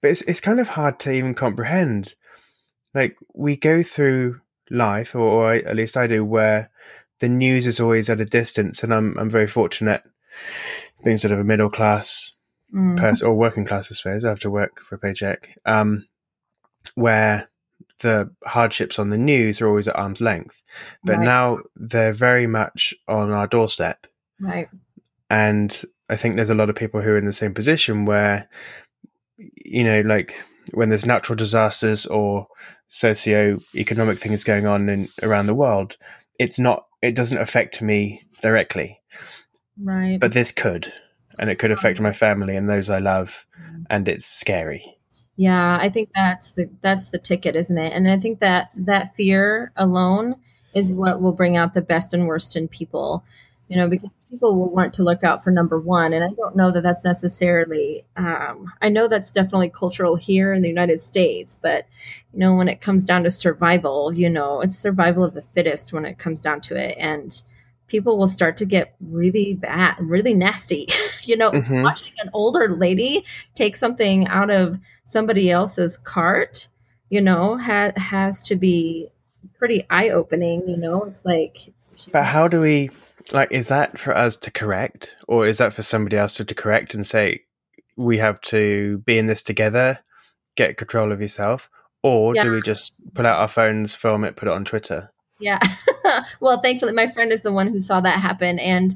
but 0.00 0.10
it's 0.10 0.22
it's 0.22 0.40
kind 0.40 0.60
of 0.60 0.68
hard 0.68 0.98
to 1.00 1.12
even 1.12 1.34
comprehend. 1.34 2.14
Like 2.94 3.16
we 3.34 3.56
go 3.56 3.82
through 3.82 4.40
life, 4.70 5.14
or, 5.14 5.20
or 5.20 5.52
I, 5.52 5.58
at 5.58 5.76
least 5.76 5.96
I 5.96 6.06
do, 6.06 6.24
where 6.24 6.70
the 7.20 7.28
news 7.28 7.66
is 7.66 7.80
always 7.80 8.08
at 8.10 8.20
a 8.20 8.24
distance, 8.24 8.82
and 8.82 8.92
I'm 8.92 9.16
I'm 9.18 9.30
very 9.30 9.46
fortunate 9.46 10.02
being 11.04 11.16
sort 11.16 11.32
of 11.32 11.38
a 11.38 11.44
middle 11.44 11.70
class 11.70 12.32
Mm. 12.72 12.96
person 12.96 13.26
or 13.26 13.34
working 13.34 13.64
class, 13.64 13.90
I 13.90 13.96
suppose. 13.96 14.24
I 14.24 14.28
have 14.28 14.38
to 14.40 14.50
work 14.50 14.80
for 14.80 14.94
a 14.94 14.98
paycheck. 14.98 15.56
Um, 15.66 16.06
where 16.94 17.50
the 17.98 18.30
hardships 18.44 18.96
on 18.96 19.08
the 19.08 19.18
news 19.18 19.60
are 19.60 19.66
always 19.66 19.88
at 19.88 19.96
arm's 19.96 20.20
length, 20.20 20.62
but 21.02 21.16
Right. 21.16 21.24
now 21.24 21.58
they're 21.74 22.12
very 22.12 22.46
much 22.46 22.94
on 23.08 23.32
our 23.32 23.48
doorstep. 23.48 24.06
Right. 24.38 24.68
And 25.28 25.82
I 26.08 26.14
think 26.16 26.36
there's 26.36 26.48
a 26.50 26.54
lot 26.54 26.70
of 26.70 26.76
people 26.76 27.00
who 27.00 27.10
are 27.10 27.18
in 27.18 27.26
the 27.26 27.32
same 27.32 27.54
position 27.54 28.04
where, 28.04 28.48
you 29.64 29.84
know, 29.84 30.00
like 30.02 30.34
when 30.74 30.88
there's 30.88 31.06
natural 31.06 31.36
disasters 31.36 32.06
or 32.06 32.46
socio-economic 32.88 34.18
things 34.18 34.44
going 34.44 34.66
on 34.66 34.88
in 34.88 35.08
around 35.22 35.46
the 35.46 35.54
world, 35.54 35.96
it's 36.38 36.58
not, 36.58 36.86
it 37.02 37.14
doesn't 37.14 37.38
affect 37.38 37.82
me 37.82 38.22
directly, 38.42 39.00
Right. 39.82 40.18
but 40.20 40.32
this 40.32 40.52
could, 40.52 40.92
and 41.38 41.50
it 41.50 41.58
could 41.58 41.70
affect 41.70 42.00
my 42.00 42.12
family 42.12 42.56
and 42.56 42.68
those 42.68 42.90
I 42.90 42.98
love, 42.98 43.46
mm. 43.60 43.84
and 43.88 44.08
it's 44.08 44.26
scary. 44.26 44.96
Yeah, 45.36 45.78
I 45.80 45.88
think 45.88 46.10
that's 46.14 46.50
the 46.50 46.68
that's 46.82 47.08
the 47.08 47.18
ticket, 47.18 47.56
isn't 47.56 47.78
it? 47.78 47.94
And 47.94 48.10
I 48.10 48.18
think 48.18 48.40
that 48.40 48.68
that 48.74 49.14
fear 49.16 49.72
alone 49.74 50.34
is 50.74 50.92
what 50.92 51.22
will 51.22 51.32
bring 51.32 51.56
out 51.56 51.72
the 51.72 51.80
best 51.80 52.12
and 52.12 52.26
worst 52.26 52.56
in 52.56 52.68
people. 52.68 53.24
You 53.70 53.76
know, 53.76 53.88
because 53.88 54.10
people 54.28 54.58
will 54.58 54.68
want 54.70 54.92
to 54.94 55.04
look 55.04 55.22
out 55.22 55.44
for 55.44 55.52
number 55.52 55.78
one, 55.78 56.12
and 56.12 56.24
I 56.24 56.30
don't 56.34 56.56
know 56.56 56.72
that 56.72 56.82
that's 56.82 57.04
necessarily. 57.04 58.04
Um, 58.16 58.72
I 58.82 58.88
know 58.88 59.06
that's 59.06 59.30
definitely 59.30 59.70
cultural 59.70 60.16
here 60.16 60.52
in 60.52 60.62
the 60.62 60.68
United 60.68 61.00
States, 61.00 61.56
but 61.62 61.86
you 62.32 62.40
know, 62.40 62.52
when 62.56 62.68
it 62.68 62.80
comes 62.80 63.04
down 63.04 63.22
to 63.22 63.30
survival, 63.30 64.12
you 64.12 64.28
know, 64.28 64.60
it's 64.60 64.76
survival 64.76 65.22
of 65.24 65.34
the 65.34 65.42
fittest 65.42 65.92
when 65.92 66.04
it 66.04 66.18
comes 66.18 66.40
down 66.40 66.60
to 66.62 66.74
it, 66.74 66.96
and 66.98 67.42
people 67.86 68.18
will 68.18 68.26
start 68.26 68.56
to 68.56 68.64
get 68.64 68.92
really 69.00 69.54
bad, 69.54 69.94
really 70.00 70.34
nasty. 70.34 70.88
you 71.22 71.36
know, 71.36 71.52
Mhm. 71.52 71.84
watching 71.84 72.12
an 72.24 72.30
older 72.32 72.74
lady 72.74 73.24
take 73.54 73.76
something 73.76 74.26
out 74.26 74.50
of 74.50 74.78
somebody 75.06 75.48
else's 75.48 75.96
cart, 75.96 76.66
you 77.08 77.20
know, 77.20 77.56
ha- 77.56 77.92
has 77.96 78.42
to 78.42 78.56
be 78.56 79.10
pretty 79.58 79.86
eye 79.90 80.08
opening. 80.08 80.68
You 80.68 80.76
know, 80.76 81.04
it's 81.04 81.24
like, 81.24 81.72
But 82.12 82.24
how 82.24 82.48
do 82.48 82.60
we 82.60 82.90
like? 83.32 83.52
Is 83.52 83.68
that 83.68 83.98
for 83.98 84.16
us 84.16 84.36
to 84.36 84.50
correct, 84.50 85.14
or 85.28 85.46
is 85.46 85.58
that 85.58 85.74
for 85.74 85.82
somebody 85.82 86.16
else 86.16 86.32
to, 86.34 86.44
to 86.44 86.54
correct 86.54 86.94
and 86.94 87.06
say 87.06 87.42
we 87.96 88.18
have 88.18 88.40
to 88.42 88.98
be 88.98 89.18
in 89.18 89.26
this 89.26 89.42
together, 89.42 89.98
get 90.56 90.76
control 90.76 91.12
of 91.12 91.20
yourself, 91.20 91.68
or 92.02 92.34
Yeah. 92.34 92.44
do 92.44 92.52
we 92.52 92.62
just 92.62 92.94
pull 93.14 93.26
out 93.26 93.40
our 93.40 93.48
phones, 93.48 93.94
film 93.94 94.24
it, 94.24 94.36
put 94.36 94.48
it 94.48 94.54
on 94.54 94.64
Twitter? 94.64 95.12
yeah. 95.38 95.58
well, 96.40 96.60
thankfully, 96.60 96.92
my 96.92 97.06
friend 97.06 97.32
is 97.32 97.42
the 97.42 97.52
one 97.52 97.68
who 97.68 97.80
saw 97.80 98.00
that 98.00 98.20
happen, 98.20 98.58
and 98.58 98.94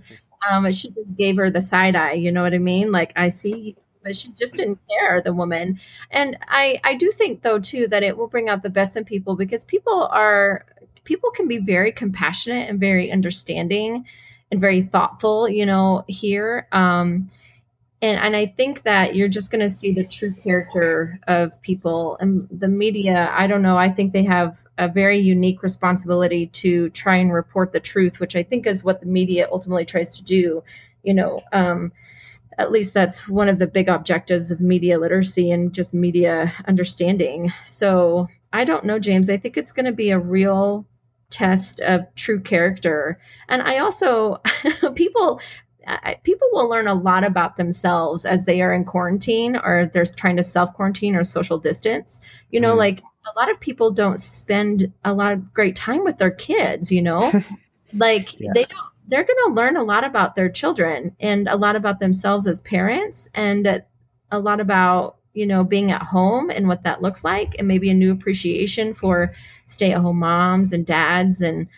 um, 0.50 0.71
she 0.73 0.91
just 0.91 1.17
gave 1.17 1.37
her 1.37 1.50
the 1.50 1.62
side 1.62 1.97
eye. 1.97 2.12
You 2.12 2.31
know 2.31 2.43
what 2.43 2.55
I 2.55 2.59
mean? 2.59 2.93
Like, 2.93 3.12
I 3.17 3.29
see. 3.29 3.76
But 4.03 4.14
she 4.14 4.31
just 4.33 4.55
didn't 4.57 4.79
care, 4.91 5.23
the 5.23 5.33
woman. 5.33 5.81
And 6.11 6.37
I, 6.47 6.79
I 6.85 6.95
do 6.95 7.11
think, 7.11 7.41
though, 7.41 7.59
too, 7.59 7.88
that 7.88 8.03
it 8.03 8.19
will 8.19 8.26
bring 8.29 8.50
out 8.50 8.62
the 8.62 8.69
best 8.69 8.99
in 8.99 9.07
people 9.07 9.35
because 9.35 9.64
people 9.64 10.09
are, 10.12 10.67
people 11.05 11.31
can 11.31 11.49
be 11.49 11.57
very 11.57 11.91
compassionate 11.91 12.69
and 12.69 12.79
very 12.79 13.11
understanding 13.11 14.07
and 14.55 14.61
very 14.61 14.83
thoughtful, 14.83 15.49
you 15.49 15.67
know, 15.67 16.05
here. 16.09 16.67
Um, 16.73 17.29
and 18.01 18.19
and 18.19 18.37
I 18.37 18.47
think 18.47 18.83
that 18.83 19.15
you're 19.15 19.29
just 19.29 19.51
going 19.51 19.61
to 19.61 19.71
see 19.71 19.93
the 19.93 20.05
true 20.05 20.33
character 20.33 21.19
of 21.27 21.61
people 21.63 22.17
and 22.21 22.49
the 22.51 22.69
media. 22.69 23.31
I 23.33 23.47
don't 23.47 23.63
know. 23.63 23.77
I 23.77 23.91
think 23.91 24.13
they 24.13 24.25
have 24.25 24.59
a 24.79 24.89
very 24.89 25.19
unique 25.19 25.63
responsibility 25.63 26.47
to 26.49 26.91
try 26.91 27.17
and 27.17 27.33
report 27.33 27.73
the 27.73 27.81
truth, 27.81 28.21
which 28.21 28.37
I 28.37 28.43
think 28.43 28.67
is 28.67 28.85
what 28.85 29.01
the 29.01 29.07
media 29.07 29.49
ultimately 29.51 29.85
tries 29.85 30.17
to 30.17 30.25
do. 30.25 30.63
You 31.03 31.15
know, 31.15 31.43
um, 31.53 31.93
at 32.59 32.73
least 32.73 32.95
that's 32.95 33.29
one 33.29 33.49
of 33.49 33.59
the 33.59 33.67
big 33.67 33.89
objectives 33.89 34.51
of 34.51 34.61
media 34.61 34.99
literacy 34.99 35.51
and 35.51 35.73
just 35.73 35.95
media 35.95 36.53
understanding. 36.67 37.53
So 37.67 38.29
I 38.53 38.65
don't 38.65 38.85
know, 38.85 38.99
James. 38.99 39.29
I 39.29 39.37
think 39.37 39.57
it's 39.57 39.73
going 39.73 39.87
to 39.87 39.93
be 39.93 40.11
a 40.11 40.19
real 40.19 40.87
test 41.35 41.81
of 41.81 42.00
true 42.14 42.41
character. 42.41 43.19
And 43.49 43.61
I 43.62 43.79
also, 43.79 44.41
people, 44.95 45.41
people 46.23 46.49
will 46.53 46.69
learn 46.69 46.87
a 46.87 46.95
lot 46.95 47.25
about 47.25 47.57
themselves 47.57 48.25
as 48.25 48.45
they 48.45 48.62
are 48.62 48.73
in 48.73 48.85
quarantine 48.85 49.57
or 49.57 49.87
they're 49.93 50.05
trying 50.07 50.37
to 50.37 50.43
self 50.43 50.73
quarantine 50.73 51.17
or 51.17 51.25
social 51.25 51.59
distance. 51.59 52.21
You 52.50 52.61
know, 52.61 52.75
Mm. 52.75 52.79
like 52.79 53.03
a 53.26 53.38
lot 53.38 53.50
of 53.50 53.59
people 53.61 53.91
don't 53.91 54.19
spend 54.21 54.93
a 55.05 55.12
lot 55.14 55.33
of 55.33 55.53
great 55.53 55.76
time 55.76 56.05
with 56.05 56.19
their 56.19 56.31
kids, 56.31 56.93
you 56.93 57.03
know? 57.03 57.33
like 57.95 58.38
Yeah. 58.41 58.53
they 58.55 58.64
don't 58.64 58.88
they're 59.07 59.25
going 59.25 59.38
to 59.49 59.53
learn 59.55 59.76
a 59.76 59.83
lot 59.83 60.03
about 60.03 60.35
their 60.35 60.49
children 60.49 61.14
and 61.21 61.47
a 61.49 61.57
lot 61.57 61.76
about 61.76 62.00
themselves 62.00 62.47
as 62.47 62.59
parents 62.61 63.29
and 63.35 63.83
a 64.31 64.38
lot 64.38 64.61
about 64.61 65.17
you 65.35 65.45
know 65.47 65.62
being 65.62 65.91
at 65.93 66.00
home 66.03 66.49
and 66.49 66.67
what 66.69 66.85
that 66.85 67.03
looks 67.03 67.23
like 67.23 67.55
and 67.59 67.69
maybe 67.69 67.91
a 67.91 67.95
new 67.95 68.11
appreciation 68.11 68.95
for 68.95 69.35
stay-at-home 69.66 70.18
moms 70.18 70.73
and 70.73 70.87
dads 70.87 71.40
and 71.40 71.68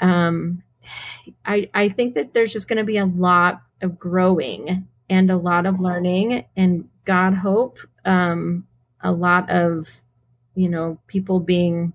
um, 0.00 0.62
I, 1.44 1.70
I 1.72 1.88
think 1.88 2.14
that 2.14 2.34
there's 2.34 2.52
just 2.52 2.68
going 2.68 2.78
to 2.78 2.84
be 2.84 2.96
a 2.96 3.06
lot 3.06 3.62
of 3.80 3.98
growing 3.98 4.88
and 5.08 5.30
a 5.30 5.36
lot 5.36 5.66
of 5.66 5.80
learning 5.80 6.44
and 6.56 6.88
god 7.04 7.34
hope 7.34 7.78
um, 8.04 8.66
a 9.00 9.12
lot 9.12 9.48
of 9.50 9.88
you 10.54 10.68
know 10.68 10.98
people 11.06 11.40
being 11.40 11.92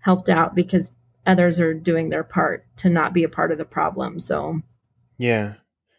helped 0.00 0.28
out 0.28 0.54
because 0.54 0.90
others 1.26 1.60
are 1.60 1.74
doing 1.74 2.08
their 2.08 2.24
part 2.24 2.64
to 2.76 2.88
not 2.88 3.12
be 3.12 3.24
a 3.24 3.28
part 3.28 3.52
of 3.52 3.58
the 3.58 3.64
problem 3.64 4.18
so 4.18 4.62
Yeah. 5.18 5.54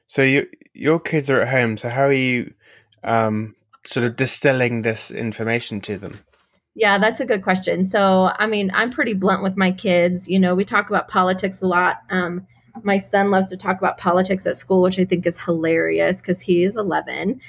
So 0.07 0.23
you 0.23 0.47
your 0.73 0.99
kids 0.99 1.29
are 1.29 1.41
at 1.41 1.49
home. 1.49 1.77
So 1.77 1.89
how 1.89 2.03
are 2.03 2.13
you 2.13 2.53
um, 3.03 3.55
sort 3.85 4.05
of 4.05 4.15
distilling 4.15 4.81
this 4.81 5.11
information 5.11 5.81
to 5.81 5.97
them? 5.97 6.13
Yeah, 6.79 6.97
that's 6.97 7.19
a 7.19 7.25
good 7.25 7.43
question. 7.43 7.83
So, 7.83 8.31
I 8.39 8.47
mean, 8.47 8.71
I'm 8.73 8.89
pretty 8.89 9.13
blunt 9.13 9.43
with 9.43 9.57
my 9.57 9.69
kids. 9.69 10.29
You 10.29 10.39
know, 10.39 10.55
we 10.55 10.63
talk 10.63 10.89
about 10.89 11.09
politics 11.09 11.61
a 11.61 11.67
lot. 11.67 11.97
Um, 12.09 12.47
my 12.83 12.95
son 12.95 13.31
loves 13.31 13.49
to 13.49 13.57
talk 13.57 13.77
about 13.77 13.97
politics 13.97 14.47
at 14.47 14.55
school, 14.55 14.81
which 14.81 14.97
I 14.97 15.03
think 15.03 15.27
is 15.27 15.37
hilarious 15.37 16.21
because 16.21 16.39
he 16.39 16.63
is 16.63 16.77
11. 16.77 17.41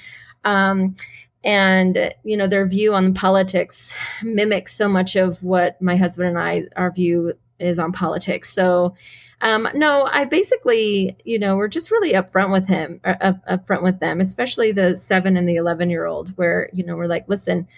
Um, 0.45 0.97
and, 1.45 2.13
you 2.25 2.37
know, 2.37 2.49
their 2.49 2.67
view 2.67 2.93
on 2.93 3.15
politics 3.15 3.95
mimics 4.25 4.75
so 4.75 4.89
much 4.89 5.15
of 5.15 5.45
what 5.45 5.81
my 5.81 5.95
husband 5.95 6.31
and 6.31 6.39
I, 6.39 6.65
our 6.75 6.91
view 6.91 7.35
is 7.61 7.79
on 7.79 7.93
politics. 7.93 8.53
So, 8.53 8.97
um, 9.43 9.69
no, 9.75 10.09
I 10.11 10.25
basically, 10.25 11.17
you 11.25 11.39
know, 11.39 11.57
we're 11.57 11.69
just 11.69 11.93
really 11.93 12.15
upfront 12.15 12.51
with 12.51 12.67
him, 12.67 13.01
uh, 13.05 13.15
up, 13.21 13.47
upfront 13.47 13.85
with 13.85 14.01
them, 14.01 14.19
especially 14.19 14.73
the 14.73 14.97
seven 14.97 15.37
and 15.37 15.49
the 15.49 15.55
11 15.55 15.89
year 15.89 16.07
old, 16.07 16.37
where, 16.37 16.69
you 16.73 16.85
know, 16.85 16.97
we're 16.97 17.07
like, 17.07 17.29
listen, 17.29 17.69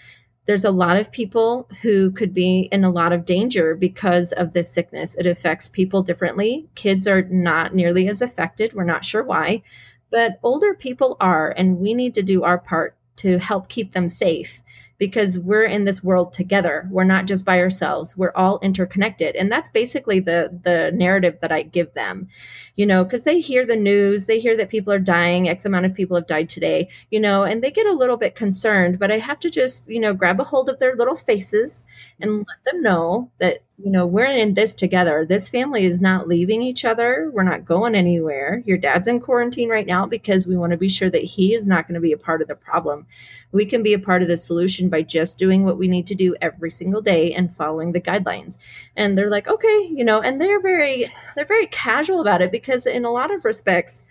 there's 0.45 0.65
a 0.65 0.71
lot 0.71 0.97
of 0.97 1.11
people 1.11 1.69
who 1.81 2.11
could 2.11 2.33
be 2.33 2.67
in 2.71 2.83
a 2.83 2.89
lot 2.89 3.13
of 3.13 3.25
danger 3.25 3.75
because 3.75 4.31
of 4.33 4.53
this 4.53 4.69
sickness. 4.69 5.15
It 5.15 5.25
affects 5.25 5.69
people 5.69 6.03
differently. 6.03 6.67
Kids 6.75 7.07
are 7.07 7.21
not 7.23 7.73
nearly 7.73 8.07
as 8.07 8.21
affected. 8.21 8.73
We're 8.73 8.83
not 8.83 9.05
sure 9.05 9.23
why, 9.23 9.63
but 10.11 10.39
older 10.43 10.73
people 10.73 11.17
are, 11.19 11.53
and 11.55 11.79
we 11.79 11.93
need 11.93 12.13
to 12.15 12.23
do 12.23 12.43
our 12.43 12.57
part 12.57 12.95
to 13.17 13.39
help 13.39 13.69
keep 13.69 13.93
them 13.93 14.09
safe 14.09 14.61
because 14.97 15.39
we're 15.39 15.65
in 15.65 15.85
this 15.85 16.03
world 16.03 16.33
together. 16.33 16.87
We're 16.91 17.03
not 17.03 17.25
just 17.25 17.45
by 17.45 17.59
ourselves. 17.59 18.15
We're 18.15 18.33
all 18.35 18.59
interconnected. 18.61 19.35
And 19.35 19.51
that's 19.51 19.69
basically 19.69 20.19
the 20.19 20.57
the 20.63 20.91
narrative 20.93 21.37
that 21.41 21.51
I 21.51 21.63
give 21.63 21.93
them. 21.93 22.27
You 22.75 22.85
know, 22.85 23.03
cuz 23.05 23.23
they 23.23 23.39
hear 23.39 23.65
the 23.65 23.75
news, 23.75 24.25
they 24.25 24.39
hear 24.39 24.55
that 24.57 24.69
people 24.69 24.93
are 24.93 24.99
dying, 24.99 25.49
x 25.49 25.65
amount 25.65 25.85
of 25.85 25.93
people 25.93 26.15
have 26.15 26.27
died 26.27 26.49
today, 26.49 26.89
you 27.11 27.19
know, 27.19 27.43
and 27.43 27.61
they 27.61 27.71
get 27.71 27.87
a 27.87 27.91
little 27.93 28.17
bit 28.17 28.35
concerned, 28.35 28.99
but 28.99 29.11
I 29.11 29.17
have 29.19 29.39
to 29.41 29.49
just, 29.49 29.89
you 29.89 29.99
know, 29.99 30.13
grab 30.13 30.39
a 30.39 30.43
hold 30.43 30.69
of 30.69 30.79
their 30.79 30.95
little 30.95 31.15
faces 31.15 31.85
and 32.19 32.37
let 32.37 32.63
them 32.65 32.81
know 32.81 33.31
that, 33.39 33.59
you 33.77 33.91
know, 33.91 34.05
we're 34.05 34.25
in 34.25 34.53
this 34.53 34.73
together. 34.73 35.25
This 35.27 35.49
family 35.49 35.85
is 35.85 35.99
not 35.99 36.27
leaving 36.27 36.61
each 36.61 36.85
other. 36.85 37.31
We're 37.33 37.43
not 37.43 37.65
going 37.65 37.95
anywhere. 37.95 38.61
Your 38.65 38.77
dad's 38.77 39.07
in 39.07 39.19
quarantine 39.19 39.69
right 39.69 39.87
now 39.87 40.05
because 40.05 40.45
we 40.45 40.57
want 40.57 40.71
to 40.71 40.77
be 40.77 40.89
sure 40.89 41.09
that 41.09 41.23
he 41.23 41.53
is 41.53 41.65
not 41.65 41.87
going 41.87 41.95
to 41.95 42.01
be 42.01 42.13
a 42.13 42.17
part 42.17 42.41
of 42.41 42.47
the 42.47 42.55
problem 42.55 43.07
we 43.53 43.65
can 43.67 43.83
be 43.83 43.93
a 43.93 43.99
part 43.99 44.21
of 44.21 44.27
the 44.27 44.35
solution 44.35 44.89
by 44.89 45.03
just 45.03 45.37
doing 45.37 45.63
what 45.63 45.77
we 45.77 45.87
need 45.87 46.07
to 46.07 46.15
do 46.15 46.35
every 46.41 46.71
single 46.71 47.01
day 47.01 47.31
and 47.33 47.55
following 47.55 47.93
the 47.93 48.01
guidelines 48.01 48.57
and 48.97 49.17
they're 49.17 49.29
like 49.29 49.47
okay 49.47 49.87
you 49.93 50.03
know 50.03 50.19
and 50.19 50.41
they're 50.41 50.61
very 50.61 51.09
they're 51.35 51.45
very 51.45 51.67
casual 51.67 52.19
about 52.19 52.41
it 52.41 52.51
because 52.51 52.85
in 52.85 53.05
a 53.05 53.11
lot 53.11 53.33
of 53.33 53.45
respects 53.45 54.03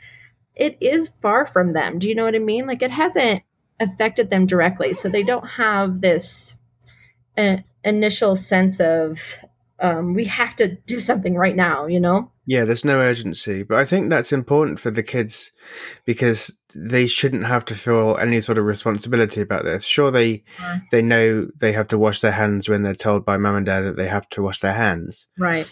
it 0.55 0.79
is 0.81 1.11
far 1.21 1.45
from 1.45 1.73
them 1.73 1.99
do 1.99 2.09
you 2.09 2.15
know 2.15 2.25
what 2.25 2.35
i 2.35 2.39
mean 2.39 2.67
like 2.67 2.81
it 2.83 2.91
hasn't 2.91 3.43
affected 3.81 4.31
them 4.31 4.47
directly 4.47 4.93
so 4.93 5.09
they 5.09 5.25
don't 5.25 5.47
have 5.47 6.01
this 6.01 6.55
uh, 7.37 7.57
initial 7.85 8.37
sense 8.37 8.81
of 8.81 9.39
um, 9.83 10.15
we 10.15 10.25
have 10.25 10.57
to 10.57 10.69
do 10.87 11.01
something 11.01 11.35
right 11.35 11.57
now, 11.57 11.87
you 11.87 12.01
know? 12.01 12.31
Yeah, 12.47 12.65
there's 12.65 12.85
no 12.85 12.99
urgency, 13.01 13.63
but 13.63 13.79
I 13.79 13.85
think 13.85 14.09
that's 14.09 14.33
important 14.33 14.81
for 14.81 14.91
the 14.91 15.03
kids 15.03 15.53
because 16.05 16.57
they 16.75 17.07
shouldn't 17.07 17.45
have 17.47 17.65
to 17.67 17.75
feel 17.75 18.17
any 18.21 18.41
sort 18.41 18.59
of 18.59 18.65
responsibility 18.65 19.41
about 19.41 19.65
this. 19.65 19.85
Sure, 19.85 20.11
they 20.11 20.43
Sure. 20.59 20.83
they 20.91 21.03
know 21.03 21.49
they 21.61 21.73
have 21.73 21.89
to 21.89 21.99
wash 21.99 22.21
their 22.21 22.33
hands 22.33 22.69
when 22.69 22.83
they're 22.83 22.95
told 22.95 23.25
by 23.25 23.37
mum 23.37 23.57
and 23.57 23.67
dad 23.67 23.83
that 23.83 23.97
they 23.97 24.09
have 24.09 24.29
to 24.31 24.43
wash 24.43 24.61
their 24.61 24.73
hands, 24.73 25.29
Right. 25.39 25.71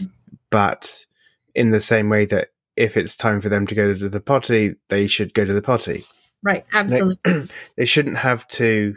but 0.50 1.06
in 1.54 1.70
the 1.70 1.80
same 1.80 2.08
way 2.08 2.24
that 2.26 2.48
if 2.76 2.96
it's 2.96 3.16
time 3.16 3.40
for 3.40 3.48
them 3.48 3.66
to 3.66 3.74
go 3.74 3.94
to 3.94 4.08
the 4.08 4.20
potty, 4.20 4.74
they 4.88 5.06
should 5.06 5.34
go 5.34 5.44
to 5.44 5.52
the 5.52 5.62
potty. 5.62 6.04
Right. 6.42 6.64
Absolutely. 6.72 7.48
They 7.76 7.84
shouldn't 7.84 8.18
have 8.18 8.46
to 8.48 8.96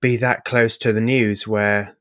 be 0.00 0.16
that 0.18 0.44
close 0.44 0.76
to 0.78 0.92
the 0.92 1.00
news 1.00 1.46
where 1.46 1.96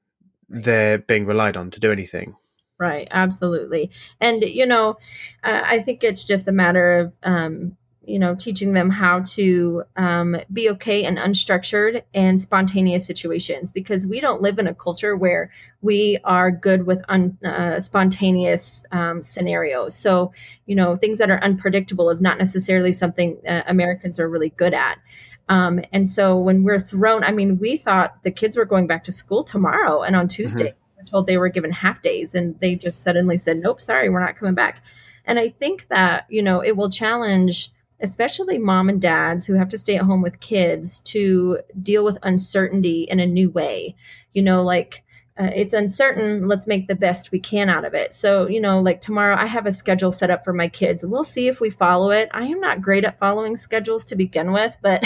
they're 0.52 1.00
being 1.00 1.26
relied 1.26 1.58
on 1.58 1.72
to 1.72 1.80
do 1.80 1.92
anything. 1.92 2.36
Right, 2.78 3.08
absolutely. 3.12 3.92
And, 4.20 4.42
you 4.42 4.66
know, 4.66 4.98
I 5.44 5.80
think 5.80 6.04
it's 6.04 6.26
just 6.26 6.48
a 6.48 6.52
matter 6.52 6.94
of, 6.94 7.14
um, 7.22 7.78
you 8.04 8.18
know, 8.18 8.34
teaching 8.34 8.74
them 8.74 8.90
how 8.90 9.20
to 9.20 9.84
um, 9.96 10.36
be 10.52 10.68
okay 10.72 11.04
in 11.06 11.18
unstructured 11.18 12.02
and 12.16 12.42
spontaneous 12.42 13.06
situations 13.06 13.72
because 13.72 14.08
we 14.08 14.20
don't 14.20 14.42
live 14.42 14.58
in 14.58 14.66
a 14.66 14.74
culture 14.74 15.16
where 15.16 15.52
we 15.82 16.18
are 16.24 16.50
good 16.50 16.88
with 16.88 17.04
un, 17.08 17.38
uh, 17.46 17.80
spontaneous 17.80 18.84
um, 18.92 19.22
scenarios. 19.22 19.96
So, 19.96 20.34
you 20.66 20.76
know, 20.76 20.96
things 20.96 21.20
that 21.20 21.30
are 21.30 21.44
unpredictable 21.44 22.10
is 22.10 22.20
not 22.20 22.40
necessarily 22.40 22.92
something 22.92 23.40
uh, 23.48 23.62
Americans 23.68 24.20
are 24.20 24.28
really 24.28 24.50
good 24.50 24.74
at. 24.74 24.98
Um, 25.50 25.82
and 25.92 26.08
so 26.08 26.40
when 26.40 26.64
we're 26.64 26.80
thrown, 26.80 27.24
I 27.24 27.32
mean, 27.32 27.60
we 27.60 27.78
thought 27.78 28.24
the 28.24 28.32
kids 28.32 28.56
were 28.56 28.66
going 28.66 28.88
back 28.88 29.04
to 29.06 29.12
school 29.12 29.44
tomorrow 29.44 30.02
and 30.02 30.16
on 30.16 30.28
Tuesday 30.28 30.74
were 30.98 31.04
told 31.06 31.28
they 31.28 31.38
were 31.38 31.50
given 31.50 31.72
half 31.72 32.02
days 32.02 32.34
and 32.36 32.60
they 32.60 32.76
just 32.76 33.02
suddenly 33.02 33.38
said, 33.38 33.58
nope, 33.58 33.82
sorry, 33.82 34.10
we're 34.10 34.24
not 34.24 34.38
coming 34.38 34.56
back. 34.56 34.82
And 35.26 35.40
I 35.40 35.50
think 35.50 35.88
that, 35.90 36.26
you 36.30 36.42
know, 36.42 36.62
it 36.62 36.76
will 36.76 36.90
challenge 36.90 37.72
especially 38.02 38.58
mom 38.58 38.90
and 38.90 39.00
dads 39.00 39.46
who 39.46 39.54
have 39.54 39.70
to 39.70 39.78
stay 39.78 39.96
at 39.96 40.04
home 40.04 40.22
with 40.22 40.40
kids 40.40 41.02
to 41.02 41.60
deal 41.82 42.04
with 42.04 42.18
uncertainty 42.24 43.04
in 43.04 43.20
a 43.20 43.28
new 43.28 43.50
way. 43.50 43.96
You 44.34 44.42
know, 44.42 44.64
like 44.64 45.04
uh, 45.42 45.50
it's 45.56 45.74
uncertain, 45.74 46.48
let's 46.48 46.68
make 46.68 46.88
the 46.88 46.96
best 46.96 47.32
we 47.32 47.40
can 47.40 47.68
out 47.68 47.84
of 47.84 47.96
it. 47.96 48.14
So, 48.14 48.48
you 48.48 48.62
know, 48.62 48.80
like 48.80 49.02
tomorrow 49.02 49.36
I 49.36 49.48
have 49.48 49.66
a 49.66 49.72
schedule 49.72 50.12
set 50.12 50.30
up 50.30 50.44
for 50.44 50.54
my 50.54 50.68
kids. 50.68 51.04
We'll 51.04 51.24
see 51.24 51.48
if 51.48 51.60
we 51.60 51.72
follow 51.72 52.12
it. 52.12 52.30
I 52.32 52.44
am 52.44 52.60
not 52.60 52.82
great 52.82 53.06
at 53.06 53.18
following 53.18 53.56
schedules 53.56 54.06
to 54.06 54.16
begin 54.16 54.52
with, 54.52 54.78
but 54.84 55.04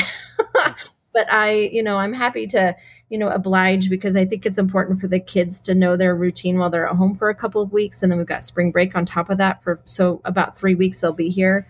but 1.14 1.32
I, 1.32 1.70
you 1.72 1.82
know, 1.82 1.96
I'm 1.96 2.12
happy 2.12 2.48
to, 2.48 2.76
you 3.08 3.18
know, 3.18 3.30
oblige 3.30 3.90
because 3.90 4.18
I 4.18 4.26
think 4.26 4.46
it's 4.46 4.58
important 4.58 5.00
for 5.00 5.08
the 5.08 5.22
kids 5.22 5.62
to 5.62 5.74
know 5.74 5.96
their 5.96 6.14
routine 6.14 6.58
while 6.58 6.70
they're 6.70 6.90
at 6.90 6.98
home 6.98 7.16
for 7.16 7.30
a 7.30 7.36
couple 7.36 7.62
of 7.62 7.72
weeks 7.72 8.04
and 8.04 8.12
then 8.12 8.18
we've 8.18 8.28
got 8.28 8.44
spring 8.44 8.72
break 8.72 8.94
on 8.94 9.06
top 9.06 9.30
of 9.30 9.38
that 9.38 9.64
for 9.64 9.80
so 9.86 10.20
about 10.26 10.58
3 10.58 10.76
weeks 10.76 11.00
they'll 11.00 11.14
be 11.14 11.30
here. 11.30 11.66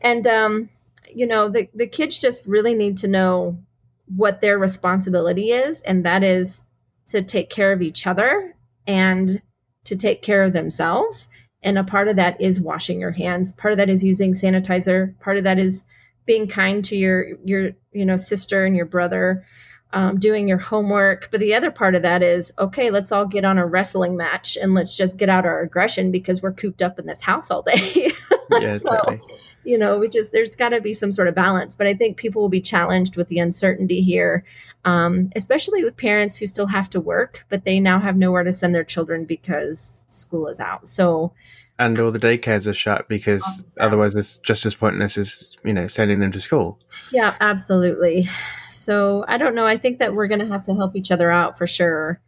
And 0.00 0.26
um 0.26 0.70
you 1.14 1.26
know, 1.26 1.50
the 1.50 1.68
the 1.74 1.86
kids 1.86 2.18
just 2.18 2.46
really 2.46 2.74
need 2.74 2.96
to 2.98 3.08
know 3.08 3.58
what 4.06 4.40
their 4.40 4.58
responsibility 4.58 5.50
is 5.50 5.82
and 5.82 6.06
that 6.06 6.24
is 6.24 6.64
to 7.08 7.22
take 7.22 7.50
care 7.50 7.72
of 7.72 7.82
each 7.82 8.06
other 8.06 8.54
and 8.86 9.42
to 9.84 9.96
take 9.96 10.22
care 10.22 10.42
of 10.42 10.52
themselves. 10.52 11.28
And 11.62 11.78
a 11.78 11.84
part 11.84 12.08
of 12.08 12.16
that 12.16 12.40
is 12.40 12.60
washing 12.60 13.00
your 13.00 13.12
hands. 13.12 13.52
Part 13.52 13.72
of 13.72 13.78
that 13.78 13.88
is 13.90 14.02
using 14.02 14.32
sanitizer. 14.32 15.18
Part 15.20 15.36
of 15.36 15.44
that 15.44 15.58
is 15.58 15.84
being 16.26 16.48
kind 16.48 16.84
to 16.84 16.96
your 16.96 17.36
your 17.44 17.70
you 17.92 18.04
know 18.04 18.16
sister 18.16 18.64
and 18.64 18.76
your 18.76 18.86
brother 18.86 19.44
um, 19.92 20.18
doing 20.18 20.48
your 20.48 20.58
homework 20.58 21.28
but 21.30 21.40
the 21.40 21.54
other 21.54 21.70
part 21.70 21.94
of 21.94 22.02
that 22.02 22.22
is 22.22 22.52
okay 22.58 22.90
let's 22.90 23.12
all 23.12 23.26
get 23.26 23.44
on 23.44 23.58
a 23.58 23.66
wrestling 23.66 24.16
match 24.16 24.56
and 24.60 24.72
let's 24.74 24.96
just 24.96 25.16
get 25.16 25.28
out 25.28 25.44
our 25.44 25.60
aggression 25.62 26.10
because 26.10 26.40
we're 26.40 26.52
cooped 26.52 26.80
up 26.80 26.98
in 26.98 27.06
this 27.06 27.20
house 27.20 27.50
all 27.50 27.62
day 27.62 28.10
Yeah, 28.52 28.78
so 28.78 28.90
totally. 28.90 29.20
you 29.64 29.78
know 29.78 29.98
we 29.98 30.08
just 30.08 30.30
there's 30.32 30.54
got 30.56 30.70
to 30.70 30.80
be 30.80 30.92
some 30.92 31.10
sort 31.12 31.28
of 31.28 31.34
balance 31.34 31.74
but 31.74 31.86
i 31.86 31.94
think 31.94 32.16
people 32.16 32.40
will 32.42 32.48
be 32.48 32.60
challenged 32.60 33.16
with 33.16 33.28
the 33.28 33.38
uncertainty 33.38 34.00
here 34.00 34.44
um, 34.84 35.30
especially 35.36 35.84
with 35.84 35.96
parents 35.96 36.36
who 36.36 36.46
still 36.46 36.66
have 36.66 36.90
to 36.90 37.00
work 37.00 37.44
but 37.48 37.64
they 37.64 37.80
now 37.80 38.00
have 38.00 38.16
nowhere 38.16 38.44
to 38.44 38.52
send 38.52 38.74
their 38.74 38.84
children 38.84 39.24
because 39.24 40.02
school 40.08 40.48
is 40.48 40.60
out 40.60 40.88
so 40.88 41.32
and 41.78 41.98
all 41.98 42.10
the 42.10 42.18
daycares 42.18 42.68
are 42.68 42.72
shut 42.72 43.08
because 43.08 43.64
yeah. 43.76 43.84
otherwise 43.84 44.14
it's 44.14 44.38
just 44.38 44.66
as 44.66 44.74
pointless 44.74 45.16
as 45.18 45.56
you 45.64 45.72
know 45.72 45.86
sending 45.86 46.20
them 46.20 46.32
to 46.32 46.40
school 46.40 46.78
Yeah, 47.10 47.36
absolutely. 47.40 48.28
So 48.70 49.24
I 49.28 49.36
don't 49.38 49.54
know. 49.54 49.66
I 49.66 49.76
think 49.76 49.98
that 49.98 50.14
we're 50.14 50.28
going 50.28 50.40
to 50.40 50.46
have 50.46 50.64
to 50.64 50.74
help 50.74 50.96
each 50.96 51.10
other 51.10 51.30
out 51.30 51.58
for 51.58 51.66
sure. 51.66 52.20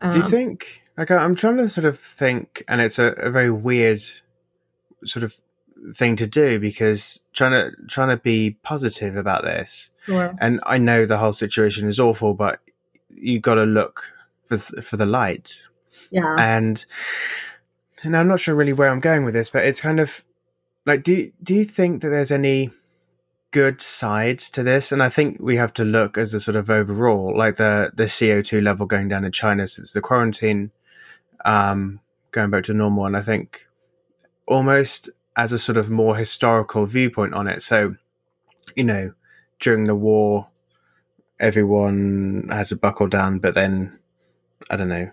Um, 0.00 0.12
do 0.12 0.18
you 0.18 0.28
think 0.28 0.82
like 0.96 1.10
i'm 1.10 1.34
trying 1.34 1.56
to 1.56 1.68
sort 1.68 1.84
of 1.84 1.98
think 1.98 2.62
and 2.68 2.80
it's 2.80 2.98
a, 2.98 3.06
a 3.12 3.30
very 3.30 3.50
weird 3.50 4.00
sort 5.04 5.24
of 5.24 5.36
thing 5.94 6.16
to 6.16 6.26
do 6.26 6.60
because 6.60 7.20
trying 7.32 7.52
to 7.52 7.70
trying 7.88 8.08
to 8.08 8.16
be 8.16 8.50
positive 8.62 9.16
about 9.16 9.42
this 9.42 9.90
Sure. 10.08 10.34
and 10.40 10.58
i 10.66 10.78
know 10.78 11.04
the 11.06 11.18
whole 11.18 11.32
situation 11.32 11.86
is 11.88 12.00
awful 12.00 12.34
but 12.34 12.60
you 13.10 13.38
got 13.40 13.54
to 13.56 13.64
look 13.64 14.04
for 14.46 14.56
th- 14.56 14.84
for 14.84 14.96
the 14.96 15.06
light 15.06 15.52
Yeah. 16.10 16.34
and 16.38 16.84
and 18.04 18.16
I'm 18.16 18.28
not 18.28 18.40
sure 18.40 18.54
really 18.54 18.72
where 18.72 18.88
I'm 18.90 19.00
going 19.00 19.24
with 19.24 19.34
this, 19.34 19.50
but 19.50 19.64
it's 19.64 19.80
kind 19.80 19.98
of 20.00 20.22
like 20.86 21.02
do 21.02 21.32
do 21.42 21.52
you 21.54 21.64
think 21.64 22.02
that 22.02 22.10
there's 22.10 22.30
any 22.30 22.70
good 23.50 23.80
sides 23.80 24.48
to 24.50 24.62
this? 24.62 24.92
And 24.92 25.02
I 25.02 25.08
think 25.08 25.38
we 25.40 25.56
have 25.56 25.72
to 25.74 25.84
look 25.84 26.16
as 26.16 26.32
a 26.32 26.38
sort 26.38 26.54
of 26.56 26.70
overall, 26.70 27.36
like 27.36 27.56
the 27.56 27.90
the 27.94 28.06
CO 28.06 28.40
two 28.40 28.60
level 28.60 28.86
going 28.86 29.08
down 29.08 29.24
in 29.24 29.32
China 29.32 29.66
since 29.66 29.92
the 29.94 30.00
quarantine, 30.00 30.70
um, 31.44 31.98
going 32.30 32.50
back 32.50 32.64
to 32.64 32.72
normal, 32.74 33.04
and 33.06 33.16
I 33.16 33.20
think 33.20 33.66
almost 34.46 35.10
as 35.36 35.52
a 35.52 35.58
sort 35.58 35.76
of 35.76 35.90
more 35.90 36.16
historical 36.16 36.86
viewpoint 36.86 37.34
on 37.34 37.48
it. 37.48 37.62
So, 37.62 37.96
you 38.76 38.84
know, 38.84 39.10
during 39.60 39.84
the 39.84 39.94
war, 39.94 40.48
everyone 41.40 42.48
had 42.50 42.68
to 42.68 42.76
buckle 42.76 43.08
down, 43.08 43.38
but 43.38 43.54
then 43.54 43.98
I 44.70 44.76
don't 44.76 44.88
know, 44.88 45.10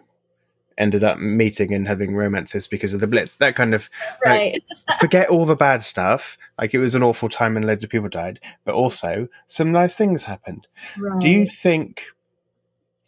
ended 0.78 1.04
up 1.04 1.18
meeting 1.18 1.74
and 1.74 1.88
having 1.88 2.16
romances 2.16 2.68
because 2.68 2.94
of 2.94 3.00
the 3.00 3.08
Blitz. 3.08 3.38
That 3.38 3.56
kind 3.56 3.74
of 3.74 3.90
right. 4.26 4.64
forget 5.00 5.30
all 5.30 5.46
the 5.46 5.56
bad 5.56 5.82
stuff. 5.82 6.38
Like 6.58 6.74
it 6.74 6.80
was 6.80 6.96
an 6.96 7.04
awful 7.04 7.30
time 7.30 7.56
and 7.56 7.66
loads 7.66 7.84
of 7.84 7.90
people 7.90 8.10
died, 8.10 8.40
but 8.64 8.76
also 8.76 9.28
some 9.48 9.72
nice 9.72 9.96
things 9.96 10.26
happened. 10.26 10.68
right. 10.98 11.22
Do 11.22 11.30
you 11.30 11.46
think? 11.46 12.06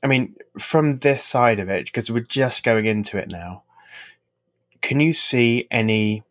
I 0.04 0.08
mean, 0.08 0.36
from 0.60 0.98
this 0.98 1.24
side 1.24 1.60
of 1.60 1.70
it, 1.70 1.86
because 1.86 2.12
we're 2.12 2.20
just 2.20 2.64
going 2.64 2.86
into 2.86 3.18
it 3.18 3.32
now, 3.32 3.64
can 4.82 5.00
you 5.00 5.12
see 5.12 5.68
any 5.72 6.24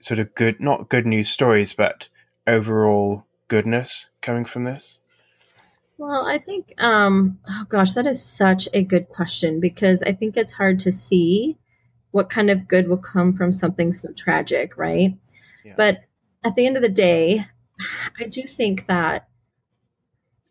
sort 0.00 0.18
of 0.18 0.34
good, 0.34 0.60
not 0.60 0.88
good 0.88 1.06
news 1.06 1.28
stories, 1.28 1.74
but 1.74 2.08
overall 2.46 3.24
goodness 3.50 4.08
coming 4.22 4.46
from 4.46 4.64
this? 4.64 5.00
Well, 5.98 6.24
I 6.26 6.38
think, 6.38 6.72
um, 6.78 7.38
oh 7.46 7.66
gosh, 7.68 7.92
that 7.92 8.06
is 8.06 8.24
such 8.24 8.66
a 8.72 8.82
good 8.82 9.10
question 9.10 9.60
because 9.60 10.02
I 10.02 10.12
think 10.12 10.36
it's 10.36 10.52
hard 10.52 10.78
to 10.80 10.92
see 10.92 11.58
what 12.12 12.30
kind 12.30 12.48
of 12.48 12.68
good 12.68 12.88
will 12.88 12.96
come 12.96 13.34
from 13.34 13.52
something 13.52 13.92
so 13.92 14.08
tragic, 14.12 14.78
right? 14.78 15.18
Yeah. 15.62 15.74
But 15.76 16.04
at 16.42 16.54
the 16.54 16.66
end 16.66 16.76
of 16.76 16.82
the 16.82 16.88
day, 16.88 17.44
I 18.18 18.24
do 18.24 18.44
think 18.44 18.86
that 18.86 19.28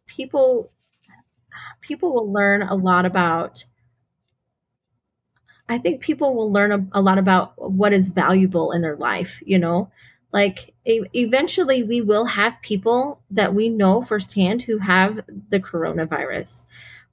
people 0.06 0.72
people 1.82 2.14
will 2.14 2.32
learn 2.32 2.62
a 2.62 2.76
lot 2.76 3.06
about 3.06 3.64
I 5.68 5.78
think 5.78 6.02
people 6.02 6.36
will 6.36 6.52
learn 6.52 6.72
a, 6.72 7.00
a 7.00 7.02
lot 7.02 7.18
about 7.18 7.54
what 7.58 7.94
is 7.94 8.10
valuable 8.10 8.72
in 8.72 8.82
their 8.82 8.96
life, 8.96 9.42
you 9.46 9.60
know? 9.60 9.92
Like 10.32 10.74
e- 10.86 11.06
eventually 11.14 11.84
we 11.84 12.02
will 12.02 12.26
have 12.26 12.54
people 12.62 13.22
that 13.32 13.54
we 13.54 13.70
know 13.70 14.02
firsthand 14.02 14.64
who 14.64 14.78
have 14.80 15.22
the 15.50 15.60
coronavirus. 15.60 16.66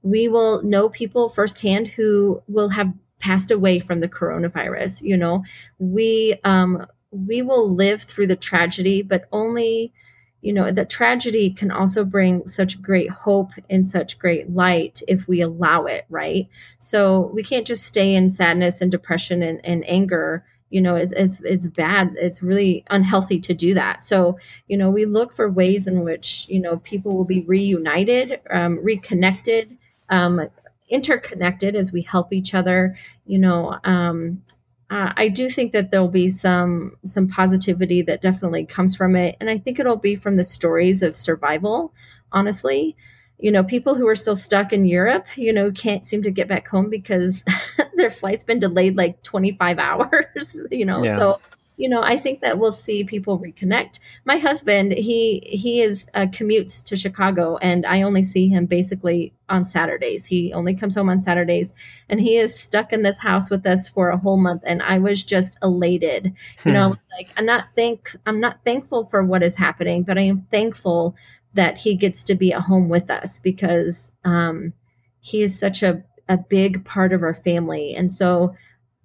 We 0.03 0.27
will 0.27 0.61
know 0.63 0.89
people 0.89 1.29
firsthand 1.29 1.87
who 1.87 2.41
will 2.47 2.69
have 2.69 2.93
passed 3.19 3.49
away 3.49 3.79
from 3.79 3.99
the 3.99 4.07
coronavirus, 4.07 5.01
you 5.03 5.17
know? 5.17 5.43
We 5.79 6.39
um 6.43 6.85
we 7.11 7.41
will 7.41 7.73
live 7.73 8.03
through 8.03 8.27
the 8.27 8.35
tragedy, 8.35 9.01
but 9.01 9.25
only 9.31 9.93
you 10.41 10.53
know 10.53 10.71
the 10.71 10.85
tragedy 10.85 11.49
can 11.49 11.71
also 11.71 12.05
bring 12.05 12.47
such 12.47 12.81
great 12.81 13.09
hope 13.09 13.51
and 13.69 13.87
such 13.87 14.19
great 14.19 14.51
light 14.51 15.01
if 15.07 15.27
we 15.27 15.41
allow 15.41 15.85
it 15.85 16.05
right 16.09 16.47
so 16.79 17.31
we 17.33 17.41
can't 17.43 17.65
just 17.65 17.83
stay 17.83 18.13
in 18.13 18.29
sadness 18.29 18.79
and 18.79 18.91
depression 18.91 19.41
and, 19.41 19.59
and 19.65 19.83
anger 19.89 20.45
you 20.69 20.81
know 20.81 20.95
it's, 20.95 21.13
it's 21.13 21.39
it's 21.41 21.67
bad. 21.67 22.13
It's 22.17 22.43
really 22.43 22.83
unhealthy 22.89 23.39
to 23.41 23.53
do 23.53 23.73
that. 23.73 24.01
So 24.01 24.37
you 24.67 24.77
know 24.77 24.89
we 24.89 25.05
look 25.05 25.35
for 25.35 25.49
ways 25.49 25.87
in 25.87 26.03
which 26.03 26.45
you 26.49 26.59
know 26.59 26.77
people 26.77 27.15
will 27.15 27.25
be 27.25 27.41
reunited 27.41 28.39
um, 28.49 28.79
reconnected 28.83 29.77
um, 30.09 30.47
interconnected 30.89 31.75
as 31.75 31.91
we 31.91 32.01
help 32.01 32.31
each 32.31 32.53
other 32.53 32.95
you 33.25 33.37
know 33.37 33.77
um, 33.83 34.41
uh, 34.89 35.11
I 35.17 35.27
do 35.27 35.49
think 35.49 35.73
that 35.73 35.91
there'll 35.91 36.07
be 36.07 36.29
some 36.29 36.95
some 37.05 37.27
positivity 37.27 38.01
that 38.03 38.21
definitely 38.21 38.65
comes 38.65 38.95
from 38.95 39.15
it, 39.15 39.35
and 39.39 39.49
I 39.49 39.57
think 39.57 39.79
it'll 39.79 39.97
be 39.97 40.15
from 40.15 40.37
the 40.37 40.43
stories 40.45 41.01
of 41.01 41.15
survival. 41.15 41.93
Honestly, 42.31 42.95
you 43.39 43.51
know, 43.51 43.63
people 43.63 43.95
who 43.95 44.07
are 44.07 44.15
still 44.15 44.35
stuck 44.35 44.73
in 44.73 44.85
Europe, 44.85 45.27
you 45.35 45.53
know, 45.53 45.71
can't 45.71 46.05
seem 46.05 46.23
to 46.23 46.31
get 46.31 46.47
back 46.47 46.67
home 46.67 46.89
because 46.89 47.43
their 47.95 48.09
flight's 48.09 48.43
been 48.43 48.59
delayed 48.59 48.97
like 48.97 49.21
25 49.23 49.79
hours, 49.79 50.59
you 50.71 50.85
know. 50.85 51.03
Yeah. 51.03 51.17
So, 51.17 51.39
you 51.79 51.87
know, 51.87 52.01
I 52.01 52.17
think 52.17 52.41
that 52.41 52.57
we'll 52.57 52.71
see 52.71 53.03
people 53.03 53.37
reconnect. 53.37 53.99
My 54.25 54.37
husband, 54.37 54.93
he 54.93 55.43
he 55.45 55.81
is 55.81 56.07
uh, 56.15 56.21
commutes 56.21 56.83
to 56.85 56.95
Chicago, 56.95 57.57
and 57.57 57.85
I 57.85 58.01
only 58.01 58.23
see 58.23 58.47
him 58.47 58.65
basically 58.65 59.31
on 59.47 59.63
Saturdays. 59.63 60.25
He 60.25 60.51
only 60.53 60.73
comes 60.73 60.95
home 60.95 61.07
on 61.07 61.21
Saturdays, 61.21 61.73
and 62.09 62.19
he 62.19 62.37
is 62.37 62.59
stuck 62.59 62.91
in 62.91 63.03
this 63.03 63.19
house 63.19 63.51
with 63.51 63.67
us 63.67 63.87
for 63.87 64.09
a 64.09 64.17
whole 64.17 64.37
month. 64.37 64.63
And 64.65 64.81
I 64.81 64.97
was 64.97 65.21
just 65.21 65.55
elated, 65.61 66.33
you 66.65 66.71
know, 66.71 66.93
hmm. 66.93 67.15
like 67.15 67.29
I'm 67.37 67.45
not 67.45 67.65
thank 67.75 68.15
I'm 68.25 68.39
not 68.39 68.57
thankful 68.65 69.05
for 69.05 69.23
what 69.23 69.43
is 69.43 69.53
happening, 69.53 70.01
but 70.01 70.17
I 70.17 70.21
am 70.21 70.47
thankful 70.49 71.15
that 71.57 71.77
he 71.79 71.95
gets 71.95 72.23
to 72.23 72.35
be 72.35 72.53
at 72.53 72.61
home 72.61 72.87
with 72.87 73.11
us 73.11 73.39
because 73.39 74.11
um, 74.23 74.73
he 75.19 75.41
is 75.41 75.59
such 75.59 75.83
a, 75.83 76.03
a 76.29 76.37
big 76.37 76.85
part 76.85 77.11
of 77.11 77.23
our 77.23 77.33
family. 77.33 77.95
And 77.95 78.11
so 78.11 78.55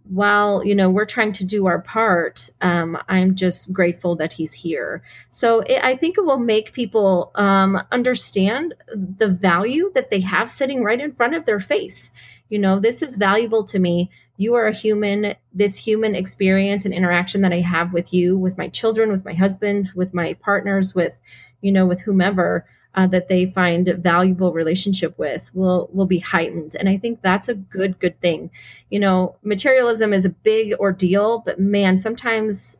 while 0.04 0.64
you 0.64 0.74
know 0.74 0.90
we're 0.90 1.06
trying 1.06 1.32
to 1.32 1.44
do 1.44 1.66
our 1.66 1.80
part 1.80 2.50
um, 2.60 2.98
i'm 3.08 3.36
just 3.36 3.72
grateful 3.72 4.16
that 4.16 4.32
he's 4.32 4.52
here. 4.52 5.02
So 5.30 5.60
it, 5.60 5.82
i 5.82 5.96
think 5.96 6.18
it 6.18 6.24
will 6.24 6.38
make 6.38 6.72
people 6.72 7.30
um, 7.36 7.80
understand 7.92 8.74
the 8.94 9.28
value 9.28 9.92
that 9.94 10.10
they 10.10 10.20
have 10.20 10.50
sitting 10.50 10.82
right 10.82 11.00
in 11.00 11.12
front 11.12 11.34
of 11.34 11.46
their 11.46 11.60
face. 11.60 12.10
You 12.48 12.58
know 12.58 12.80
this 12.80 13.00
is 13.02 13.16
valuable 13.16 13.64
to 13.64 13.78
me. 13.78 14.10
You 14.36 14.54
are 14.54 14.66
a 14.66 14.74
human 14.74 15.34
this 15.54 15.76
human 15.76 16.16
experience 16.16 16.84
and 16.84 16.92
interaction 16.92 17.42
that 17.42 17.52
i 17.52 17.60
have 17.60 17.92
with 17.92 18.12
you 18.12 18.36
with 18.36 18.58
my 18.58 18.68
children 18.68 19.12
with 19.12 19.24
my 19.24 19.34
husband 19.34 19.90
with 19.94 20.12
my 20.12 20.34
partners 20.34 20.94
with 20.96 21.16
you 21.62 21.72
know, 21.72 21.86
with 21.86 22.00
whomever 22.00 22.66
uh, 22.94 23.06
that 23.06 23.28
they 23.28 23.46
find 23.46 23.88
valuable 23.98 24.52
relationship 24.52 25.16
with 25.18 25.50
will 25.54 25.88
will 25.92 26.06
be 26.06 26.18
heightened. 26.18 26.76
And 26.78 26.88
i 26.88 26.96
think 26.96 27.22
that's 27.22 27.48
a 27.48 27.54
good 27.54 27.98
good 27.98 28.20
thing. 28.20 28.50
You 28.90 29.00
know 29.00 29.36
materialism 29.42 30.12
is 30.12 30.24
a 30.24 30.30
big 30.30 30.74
ordeal 30.74 31.42
but 31.44 31.58
man 31.58 31.96
sometimes 31.98 32.76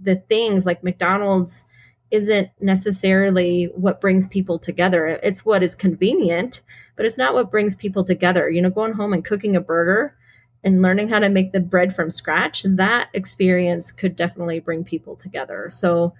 the 0.00 0.16
things 0.16 0.66
like 0.66 0.82
mcdonald's 0.82 1.64
isn't 2.10 2.50
necessarily 2.60 3.70
what 3.74 4.00
brings 4.00 4.26
people 4.26 4.58
together. 4.58 5.06
It's 5.22 5.44
what 5.44 5.62
is 5.62 5.74
convenient 5.74 6.60
but 6.96 7.06
it's 7.06 7.18
not 7.18 7.34
what 7.34 7.50
brings 7.50 7.74
people 7.74 8.04
together. 8.04 8.48
You 8.48 8.62
know 8.62 8.70
going 8.70 8.92
home 8.92 9.12
and 9.12 9.24
cooking 9.24 9.56
a 9.56 9.60
burger 9.60 10.16
and 10.64 10.80
learning 10.80 11.08
how 11.08 11.18
to 11.18 11.28
make 11.28 11.52
the 11.52 11.60
bread 11.60 11.94
from 11.94 12.10
scratch 12.10 12.62
that 12.62 13.08
experience 13.14 13.90
could 13.90 14.14
definitely 14.14 14.60
bring 14.60 14.84
people 14.84 15.16
together. 15.16 15.68
So 15.70 16.14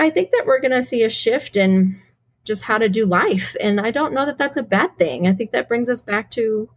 I 0.00 0.08
think 0.08 0.30
that 0.30 0.44
we're 0.46 0.60
going 0.60 0.70
to 0.70 0.82
see 0.82 1.02
a 1.04 1.10
shift 1.10 1.56
in 1.56 2.00
just 2.44 2.62
how 2.62 2.78
to 2.78 2.88
do 2.88 3.04
life. 3.04 3.54
And 3.60 3.78
I 3.78 3.90
don't 3.90 4.14
know 4.14 4.24
that 4.24 4.38
that's 4.38 4.56
a 4.56 4.62
bad 4.62 4.96
thing. 4.98 5.26
I 5.26 5.34
think 5.34 5.52
that 5.52 5.68
brings 5.68 5.90
us 5.90 6.00
back 6.00 6.30
to 6.32 6.70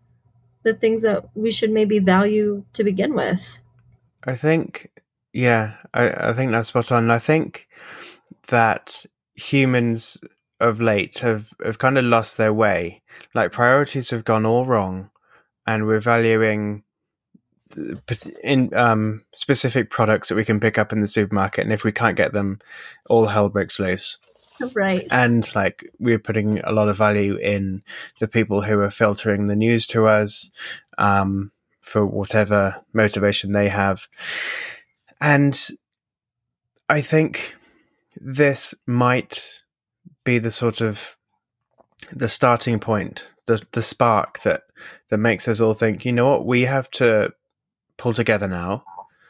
the 0.63 0.73
things 0.73 1.03
that 1.03 1.29
we 1.33 1.49
should 1.49 1.71
maybe 1.71 1.99
value 1.99 2.65
to 2.73 2.83
begin 2.83 3.15
with. 3.15 3.59
I 4.25 4.35
think, 4.35 4.89
yeah, 5.31 5.75
I, 5.93 6.29
I 6.29 6.33
think 6.33 6.51
that's 6.51 6.67
spot 6.67 6.91
on. 6.91 7.09
I 7.09 7.19
think 7.19 7.67
that 8.49 9.05
humans 9.35 10.21
of 10.59 10.81
late 10.81 11.19
have, 11.19 11.53
have 11.63 11.79
kind 11.79 11.97
of 11.97 12.03
lost 12.03 12.35
their 12.35 12.53
way. 12.53 13.01
Like 13.33 13.53
priorities 13.53 14.09
have 14.09 14.25
gone 14.25 14.45
all 14.45 14.65
wrong, 14.65 15.11
and 15.65 15.85
we're 15.85 15.99
valuing 15.99 16.83
in 18.43 18.73
um, 18.73 19.23
specific 19.33 19.89
products 19.89 20.29
that 20.29 20.35
we 20.35 20.45
can 20.45 20.59
pick 20.59 20.77
up 20.77 20.91
in 20.91 21.01
the 21.01 21.07
supermarket, 21.07 21.63
and 21.63 21.73
if 21.73 21.83
we 21.83 21.91
can't 21.91 22.17
get 22.17 22.33
them, 22.33 22.59
all 23.09 23.27
hell 23.27 23.49
breaks 23.49 23.79
loose. 23.79 24.17
Right. 24.73 25.07
And 25.11 25.53
like 25.55 25.83
we're 25.99 26.19
putting 26.19 26.59
a 26.59 26.71
lot 26.71 26.87
of 26.87 26.97
value 26.97 27.35
in 27.37 27.83
the 28.19 28.27
people 28.27 28.61
who 28.61 28.79
are 28.79 28.91
filtering 28.91 29.47
the 29.47 29.55
news 29.55 29.87
to 29.87 30.07
us 30.07 30.51
um, 30.97 31.51
for 31.81 32.05
whatever 32.05 32.83
motivation 32.93 33.51
they 33.51 33.69
have. 33.69 34.07
And 35.19 35.59
I 36.87 37.01
think 37.01 37.55
this 38.15 38.75
might 38.85 39.63
be 40.23 40.37
the 40.37 40.51
sort 40.51 40.81
of 40.81 41.17
the 42.11 42.29
starting 42.29 42.79
point, 42.79 43.27
the 43.47 43.65
the 43.71 43.81
spark 43.81 44.41
that 44.43 44.63
that 45.09 45.17
makes 45.17 45.47
us 45.47 45.59
all 45.59 45.73
think, 45.73 46.05
you 46.05 46.11
know 46.11 46.29
what, 46.29 46.45
we 46.45 46.61
have 46.61 46.89
to 46.91 47.29
pull 47.97 48.13
together 48.13 48.47
now. 48.47 48.83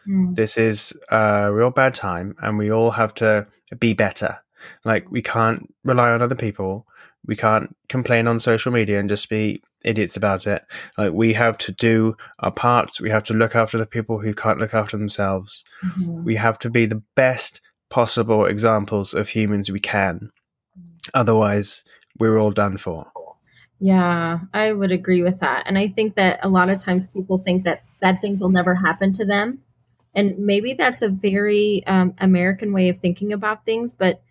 Mm. 0.08 0.36
This 0.36 0.58
is 0.58 0.98
a 1.10 1.52
real 1.52 1.70
bad 1.70 1.96
time, 1.96 2.36
and 2.42 2.58
we 2.58 2.72
all 2.72 2.92
have 2.92 3.14
to 3.16 3.48
be 3.80 3.94
better. 3.94 4.38
Like, 4.86 5.10
we 5.12 5.22
can't 5.22 5.74
rely 5.84 6.12
on 6.12 6.22
other 6.22 6.36
people. 6.36 6.86
We 7.26 7.36
can't 7.36 7.76
complain 7.90 8.28
on 8.28 8.40
social 8.40 8.72
media 8.72 9.00
and 9.00 9.08
just 9.08 9.30
be 9.30 9.64
idiots 9.86 10.18
about 10.18 10.46
it. 10.48 10.64
Like, 10.98 11.14
we 11.14 11.34
have 11.34 11.58
to 11.60 11.72
do 11.72 12.18
our 12.40 12.52
parts. 12.52 13.00
We 13.00 13.10
have 13.10 13.24
to 13.26 13.34
look 13.34 13.56
after 13.56 13.78
the 13.78 13.86
people 13.86 14.20
who 14.20 14.34
can't 14.34 14.60
look 14.60 14.74
after 14.74 14.98
themselves. 14.98 15.64
Mm-hmm. 15.86 16.24
We 16.24 16.36
have 16.36 16.60
to 16.60 16.70
be 16.70 16.86
the 16.86 17.02
best 17.16 17.62
possible 17.90 18.46
examples 18.46 19.14
of 19.14 19.30
humans 19.30 19.72
we 19.72 19.80
can. 19.80 20.32
Otherwise, 21.14 21.84
we're 22.20 22.40
all 22.40 22.52
done 22.52 22.78
for. 22.78 23.12
Yeah, 23.80 24.40
I 24.54 24.72
would 24.72 24.92
agree 24.92 25.24
with 25.24 25.40
that. 25.42 25.64
And 25.66 25.78
I 25.78 25.88
think 25.88 26.16
that 26.16 26.40
a 26.44 26.50
lot 26.50 26.70
of 26.70 26.80
times 26.80 27.08
people 27.08 27.38
think 27.40 27.66
that 27.66 27.84
bad 28.04 28.22
things 28.22 28.42
will 28.42 28.50
never 28.50 28.76
happen 28.76 29.14
to 29.14 29.26
them. 29.26 29.60
And 30.14 30.38
maybe 30.38 30.74
that's 30.74 31.02
a 31.02 31.10
very 31.10 31.84
um, 31.88 32.14
American 32.20 32.74
way 32.74 32.90
of 32.90 33.00
thinking 33.00 33.34
about 33.34 33.66
things. 33.66 33.94
But, 33.94 34.22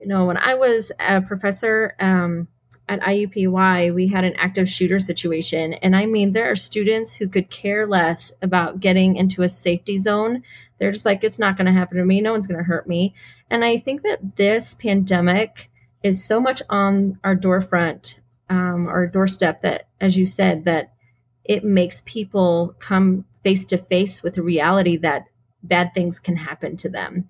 you 0.00 0.06
know, 0.06 0.26
when 0.26 0.36
I 0.36 0.54
was 0.54 0.92
a 0.98 1.22
professor 1.22 1.94
um, 2.00 2.48
at 2.88 3.00
IUPUI, 3.00 3.94
we 3.94 4.08
had 4.08 4.24
an 4.24 4.34
active 4.36 4.68
shooter 4.68 4.98
situation. 4.98 5.74
And 5.74 5.96
I 5.96 6.04
mean, 6.04 6.32
there 6.32 6.50
are 6.50 6.56
students 6.56 7.14
who 7.14 7.28
could 7.28 7.48
care 7.48 7.86
less 7.86 8.32
about 8.42 8.80
getting 8.80 9.16
into 9.16 9.42
a 9.42 9.48
safety 9.48 9.96
zone. 9.96 10.42
They're 10.78 10.92
just 10.92 11.06
like, 11.06 11.24
it's 11.24 11.38
not 11.38 11.56
going 11.56 11.66
to 11.66 11.72
happen 11.72 11.96
to 11.96 12.04
me. 12.04 12.20
No 12.20 12.32
one's 12.32 12.46
going 12.46 12.58
to 12.58 12.64
hurt 12.64 12.86
me. 12.86 13.14
And 13.48 13.64
I 13.64 13.78
think 13.78 14.02
that 14.02 14.36
this 14.36 14.74
pandemic 14.74 15.70
is 16.02 16.22
so 16.22 16.40
much 16.40 16.60
on 16.68 17.18
our 17.24 17.34
doorfront 17.34 18.18
um, 18.48 18.86
our 18.86 19.06
doorstep 19.06 19.62
that, 19.62 19.88
as 20.00 20.16
you 20.16 20.26
said, 20.26 20.64
that 20.66 20.92
it 21.48 21.64
makes 21.64 22.02
people 22.04 22.74
come 22.78 23.24
face 23.42 23.64
to 23.66 23.78
face 23.78 24.22
with 24.22 24.34
the 24.34 24.42
reality 24.42 24.96
that 24.98 25.26
bad 25.62 25.94
things 25.94 26.18
can 26.18 26.36
happen 26.36 26.76
to 26.76 26.88
them. 26.88 27.28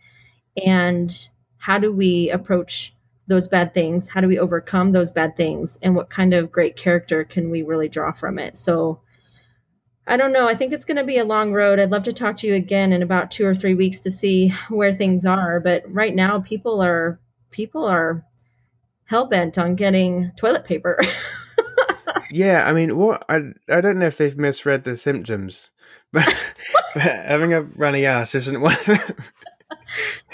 And 0.64 1.28
how 1.58 1.78
do 1.78 1.92
we 1.92 2.30
approach 2.30 2.94
those 3.26 3.48
bad 3.48 3.74
things? 3.74 4.08
How 4.08 4.20
do 4.20 4.28
we 4.28 4.38
overcome 4.38 4.92
those 4.92 5.10
bad 5.10 5.36
things? 5.36 5.78
And 5.82 5.94
what 5.94 6.10
kind 6.10 6.32
of 6.32 6.52
great 6.52 6.76
character 6.76 7.24
can 7.24 7.50
we 7.50 7.62
really 7.62 7.88
draw 7.88 8.12
from 8.12 8.38
it? 8.38 8.56
So, 8.56 9.00
I 10.08 10.16
don't 10.16 10.32
know. 10.32 10.46
I 10.46 10.54
think 10.54 10.72
it's 10.72 10.84
going 10.84 10.98
to 10.98 11.04
be 11.04 11.18
a 11.18 11.24
long 11.24 11.52
road. 11.52 11.80
I'd 11.80 11.90
love 11.90 12.04
to 12.04 12.12
talk 12.12 12.36
to 12.36 12.46
you 12.46 12.54
again 12.54 12.92
in 12.92 13.02
about 13.02 13.32
two 13.32 13.44
or 13.44 13.54
three 13.54 13.74
weeks 13.74 13.98
to 14.00 14.10
see 14.10 14.54
where 14.68 14.92
things 14.92 15.26
are. 15.26 15.58
But 15.58 15.82
right 15.92 16.14
now, 16.14 16.38
people 16.38 16.80
are 16.80 17.18
people 17.50 17.84
are 17.84 18.24
hell 19.06 19.26
bent 19.26 19.58
on 19.58 19.74
getting 19.74 20.30
toilet 20.36 20.64
paper. 20.64 21.00
yeah, 22.30 22.68
I 22.68 22.72
mean, 22.72 22.96
what 22.96 23.24
I 23.28 23.52
I 23.68 23.80
don't 23.80 23.98
know 23.98 24.06
if 24.06 24.16
they've 24.16 24.36
misread 24.36 24.84
the 24.84 24.96
symptoms, 24.96 25.70
but, 26.12 26.34
but 26.94 27.02
having 27.02 27.52
a 27.52 27.62
runny 27.62 28.06
ass 28.06 28.34
isn't 28.34 28.60
one. 28.60 28.74
of 28.74 28.84
them. 28.84 29.16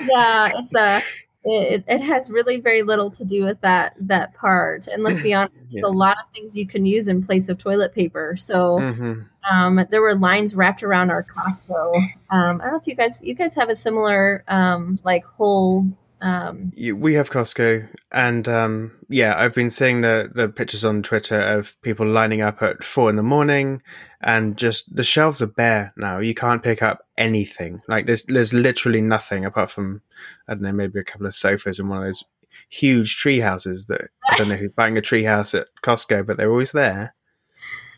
yeah, 0.00 0.50
it's 0.54 0.74
a. 0.74 1.02
It, 1.44 1.82
it 1.88 2.00
has 2.02 2.30
really 2.30 2.60
very 2.60 2.84
little 2.84 3.10
to 3.10 3.24
do 3.24 3.44
with 3.44 3.60
that 3.62 3.96
that 3.98 4.32
part 4.32 4.86
and 4.86 5.02
let's 5.02 5.20
be 5.20 5.34
honest 5.34 5.56
yeah. 5.70 5.82
a 5.84 5.88
lot 5.88 6.16
of 6.16 6.32
things 6.32 6.56
you 6.56 6.68
can 6.68 6.86
use 6.86 7.08
in 7.08 7.26
place 7.26 7.48
of 7.48 7.58
toilet 7.58 7.92
paper 7.92 8.36
so 8.36 8.78
mm-hmm. 8.78 9.22
um, 9.50 9.84
there 9.90 10.00
were 10.00 10.14
lines 10.14 10.54
wrapped 10.54 10.84
around 10.84 11.10
our 11.10 11.24
costco 11.24 11.96
um, 12.30 12.60
i 12.60 12.64
don't 12.64 12.74
know 12.74 12.78
if 12.78 12.86
you 12.86 12.94
guys 12.94 13.20
you 13.24 13.34
guys 13.34 13.56
have 13.56 13.68
a 13.68 13.74
similar 13.74 14.44
um, 14.46 15.00
like 15.02 15.24
whole 15.24 15.84
um, 16.22 16.72
we 16.76 17.14
have 17.14 17.30
Costco, 17.30 17.88
and 18.12 18.48
um, 18.48 18.92
yeah, 19.08 19.34
I've 19.36 19.54
been 19.54 19.70
seeing 19.70 20.02
the 20.02 20.30
the 20.32 20.48
pictures 20.48 20.84
on 20.84 21.02
Twitter 21.02 21.38
of 21.38 21.80
people 21.82 22.06
lining 22.06 22.42
up 22.42 22.62
at 22.62 22.84
four 22.84 23.10
in 23.10 23.16
the 23.16 23.24
morning, 23.24 23.82
and 24.20 24.56
just 24.56 24.94
the 24.94 25.02
shelves 25.02 25.42
are 25.42 25.48
bare 25.48 25.92
now. 25.96 26.20
You 26.20 26.32
can't 26.32 26.62
pick 26.62 26.80
up 26.80 27.04
anything. 27.18 27.82
Like 27.88 28.06
there's 28.06 28.22
there's 28.24 28.54
literally 28.54 29.00
nothing 29.00 29.44
apart 29.44 29.68
from 29.68 30.00
I 30.46 30.54
don't 30.54 30.62
know 30.62 30.72
maybe 30.72 31.00
a 31.00 31.04
couple 31.04 31.26
of 31.26 31.34
sofas 31.34 31.80
and 31.80 31.88
one 31.88 31.98
of 31.98 32.04
those 32.04 32.24
huge 32.68 33.16
tree 33.16 33.40
houses 33.40 33.86
that 33.86 34.02
I 34.30 34.36
don't 34.36 34.48
know 34.48 34.54
who's 34.56 34.70
buying 34.70 34.96
a 34.96 35.02
tree 35.02 35.24
house 35.24 35.54
at 35.54 35.66
Costco, 35.82 36.24
but 36.24 36.36
they're 36.36 36.52
always 36.52 36.72
there. 36.72 37.14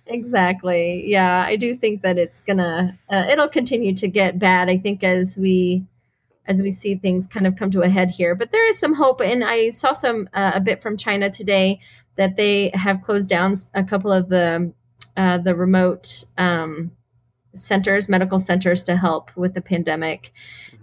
Exactly. 0.07 1.05
Yeah, 1.07 1.45
I 1.47 1.57
do 1.57 1.75
think 1.75 2.01
that 2.03 2.17
it's 2.17 2.41
gonna 2.41 2.99
uh, 3.11 3.27
it'll 3.29 3.49
continue 3.49 3.95
to 3.97 4.09
get 4.09 4.39
bad. 4.39 4.71
I 4.71 4.79
think 4.79 5.05
as 5.05 5.37
we 5.37 5.85
as 6.47 6.61
we 6.61 6.71
see 6.71 6.95
things 6.95 7.27
kind 7.27 7.47
of 7.47 7.57
come 7.57 7.71
to 7.71 7.83
a 7.83 7.89
head 7.89 8.11
here. 8.11 8.35
But 8.35 8.53
there 8.53 8.69
is 8.69 8.79
some 8.79 8.95
hope, 8.95 9.21
and 9.21 9.45
I 9.45 9.71
saw 9.71 9.93
some 9.93 10.29
uh, 10.33 10.53
a 10.55 10.61
bit 10.61 10.83
from 10.83 10.97
China 10.97 11.31
today 11.31 11.81
that 12.17 12.37
they 12.37 12.71
have 12.75 13.03
closed 13.03 13.29
down 13.29 13.55
a 13.75 13.85
couple 13.85 14.13
of 14.13 14.29
the 14.29 14.73
uh, 15.17 15.39
the 15.39 15.55
remote 15.55 16.25
um, 16.39 16.91
centers, 17.55 18.09
medical 18.09 18.41
centers 18.41 18.83
to 18.83 18.97
help 18.97 19.31
with 19.37 19.55
the 19.55 19.61
pandemic. 19.61 20.33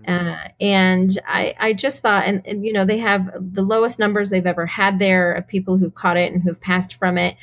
Uh, 0.08 0.38
and 0.60 1.20
I, 1.28 1.54
I 1.60 1.74
just 1.74 2.02
thought, 2.02 2.26
and, 2.26 2.42
and, 2.48 2.66
you 2.66 2.74
know, 2.74 2.86
they 2.86 2.98
have 2.98 3.30
the 3.36 3.62
lowest 3.62 4.00
numbers 4.00 4.30
they've 4.30 4.46
ever 4.46 4.66
had 4.66 4.98
there 4.98 5.34
of 5.34 5.48
people 5.48 5.78
who 5.78 5.92
caught 5.92 6.18
it 6.18 6.32
and 6.32 6.42
who've 6.42 6.60
passed 6.60 6.96
from 6.96 7.18
it. 7.18 7.36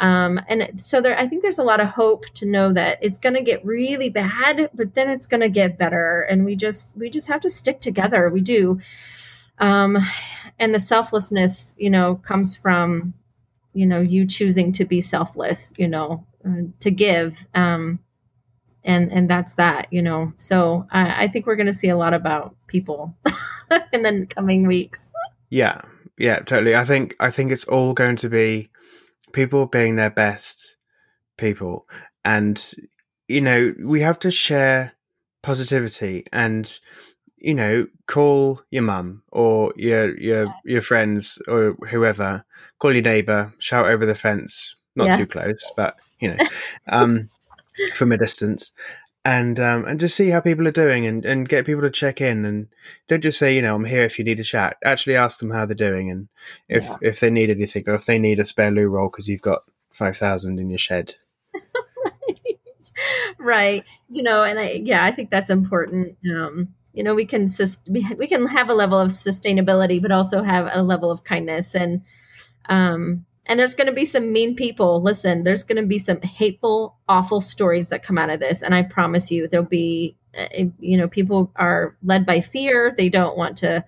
Um, 0.00 0.40
and 0.48 0.80
so 0.80 1.00
there, 1.00 1.18
I 1.18 1.26
think 1.26 1.42
there's 1.42 1.58
a 1.58 1.64
lot 1.64 1.80
of 1.80 1.88
hope 1.88 2.26
to 2.34 2.46
know 2.46 2.72
that 2.72 2.98
it's 3.00 3.18
going 3.18 3.34
to 3.34 3.42
get 3.42 3.64
really 3.64 4.10
bad, 4.10 4.70
but 4.74 4.94
then 4.94 5.08
it's 5.08 5.26
going 5.26 5.42
to 5.42 5.48
get 5.48 5.78
better. 5.78 6.22
And 6.22 6.44
we 6.44 6.56
just, 6.56 6.96
we 6.96 7.08
just 7.08 7.28
have 7.28 7.40
to 7.42 7.50
stick 7.50 7.80
together. 7.80 8.28
We 8.28 8.40
do. 8.40 8.80
Um, 9.58 9.98
and 10.58 10.74
the 10.74 10.80
selflessness, 10.80 11.74
you 11.78 11.90
know, 11.90 12.16
comes 12.16 12.56
from, 12.56 13.14
you 13.74 13.86
know, 13.86 14.00
you 14.00 14.26
choosing 14.26 14.72
to 14.72 14.84
be 14.84 15.00
selfless, 15.00 15.72
you 15.76 15.86
know, 15.86 16.26
uh, 16.44 16.62
to 16.80 16.90
give. 16.90 17.46
Um, 17.54 18.00
and 18.84 19.12
and 19.12 19.28
that's 19.28 19.54
that 19.54 19.86
you 19.90 20.02
know 20.02 20.32
so 20.38 20.86
i, 20.90 21.24
I 21.24 21.28
think 21.28 21.46
we're 21.46 21.56
going 21.56 21.66
to 21.66 21.72
see 21.72 21.88
a 21.88 21.96
lot 21.96 22.14
about 22.14 22.54
people 22.66 23.14
in 23.92 24.02
the 24.02 24.26
coming 24.26 24.66
weeks 24.66 25.10
yeah 25.50 25.80
yeah 26.18 26.40
totally 26.40 26.74
i 26.74 26.84
think 26.84 27.16
i 27.20 27.30
think 27.30 27.52
it's 27.52 27.64
all 27.64 27.94
going 27.94 28.16
to 28.16 28.28
be 28.28 28.68
people 29.32 29.66
being 29.66 29.96
their 29.96 30.10
best 30.10 30.76
people 31.36 31.86
and 32.24 32.74
you 33.28 33.40
know 33.40 33.74
we 33.82 34.00
have 34.00 34.18
to 34.18 34.30
share 34.30 34.92
positivity 35.42 36.24
and 36.32 36.78
you 37.38 37.54
know 37.54 37.86
call 38.06 38.62
your 38.70 38.82
mum 38.82 39.22
or 39.32 39.72
your 39.76 40.16
your 40.18 40.44
yeah. 40.44 40.52
your 40.64 40.82
friends 40.82 41.40
or 41.48 41.72
whoever 41.88 42.44
call 42.78 42.92
your 42.92 43.02
neighbor 43.02 43.52
shout 43.58 43.86
over 43.86 44.06
the 44.06 44.14
fence 44.14 44.76
not 44.94 45.06
yeah. 45.06 45.16
too 45.16 45.26
close 45.26 45.70
but 45.76 45.96
you 46.20 46.28
know 46.28 46.44
um 46.88 47.28
from 47.94 48.12
a 48.12 48.18
distance 48.18 48.70
and 49.24 49.60
um, 49.60 49.84
and 49.84 50.00
just 50.00 50.16
see 50.16 50.30
how 50.30 50.40
people 50.40 50.66
are 50.66 50.72
doing 50.72 51.06
and, 51.06 51.24
and 51.24 51.48
get 51.48 51.66
people 51.66 51.82
to 51.82 51.90
check 51.90 52.20
in 52.20 52.44
and 52.44 52.68
don't 53.08 53.22
just 53.22 53.38
say 53.38 53.54
you 53.54 53.62
know 53.62 53.74
I'm 53.74 53.84
here 53.84 54.02
if 54.02 54.18
you 54.18 54.24
need 54.24 54.40
a 54.40 54.44
chat. 54.44 54.76
Actually 54.84 55.16
ask 55.16 55.38
them 55.38 55.50
how 55.50 55.64
they're 55.64 55.74
doing 55.74 56.10
and 56.10 56.28
if 56.68 56.84
yeah. 56.84 56.96
if 57.00 57.20
they 57.20 57.30
need 57.30 57.50
anything 57.50 57.84
or 57.86 57.94
if 57.94 58.06
they 58.06 58.18
need 58.18 58.40
a 58.40 58.44
spare 58.44 58.70
loo 58.70 58.88
roll 58.88 59.08
because 59.08 59.28
you've 59.28 59.42
got 59.42 59.60
five 59.90 60.16
thousand 60.16 60.58
in 60.58 60.70
your 60.70 60.78
shed. 60.78 61.14
right. 62.04 62.56
right. 63.38 63.84
You 64.08 64.24
know, 64.24 64.42
and 64.42 64.58
I 64.58 64.80
yeah 64.82 65.04
I 65.04 65.12
think 65.12 65.30
that's 65.30 65.50
important. 65.50 66.16
Um, 66.28 66.74
you 66.92 67.04
know 67.04 67.14
we 67.14 67.24
can 67.24 67.48
we 67.86 68.26
can 68.26 68.46
have 68.46 68.68
a 68.68 68.74
level 68.74 68.98
of 68.98 69.08
sustainability, 69.10 70.02
but 70.02 70.10
also 70.10 70.42
have 70.42 70.68
a 70.72 70.82
level 70.82 71.10
of 71.10 71.24
kindness 71.24 71.74
and 71.74 72.02
um 72.68 73.24
and 73.46 73.58
there's 73.58 73.74
going 73.74 73.88
to 73.88 73.92
be 73.92 74.04
some 74.04 74.32
mean 74.32 74.54
people. 74.54 75.02
Listen, 75.02 75.44
there's 75.44 75.64
going 75.64 75.80
to 75.80 75.86
be 75.86 75.98
some 75.98 76.20
hateful, 76.20 76.96
awful 77.08 77.40
stories 77.40 77.88
that 77.88 78.02
come 78.02 78.18
out 78.18 78.30
of 78.30 78.40
this. 78.40 78.62
And 78.62 78.74
I 78.74 78.82
promise 78.82 79.30
you, 79.30 79.48
there'll 79.48 79.66
be, 79.66 80.16
uh, 80.38 80.64
you 80.78 80.96
know, 80.96 81.08
people 81.08 81.52
are 81.56 81.96
led 82.02 82.24
by 82.24 82.40
fear. 82.40 82.94
They 82.96 83.08
don't 83.08 83.36
want 83.36 83.56
to, 83.58 83.84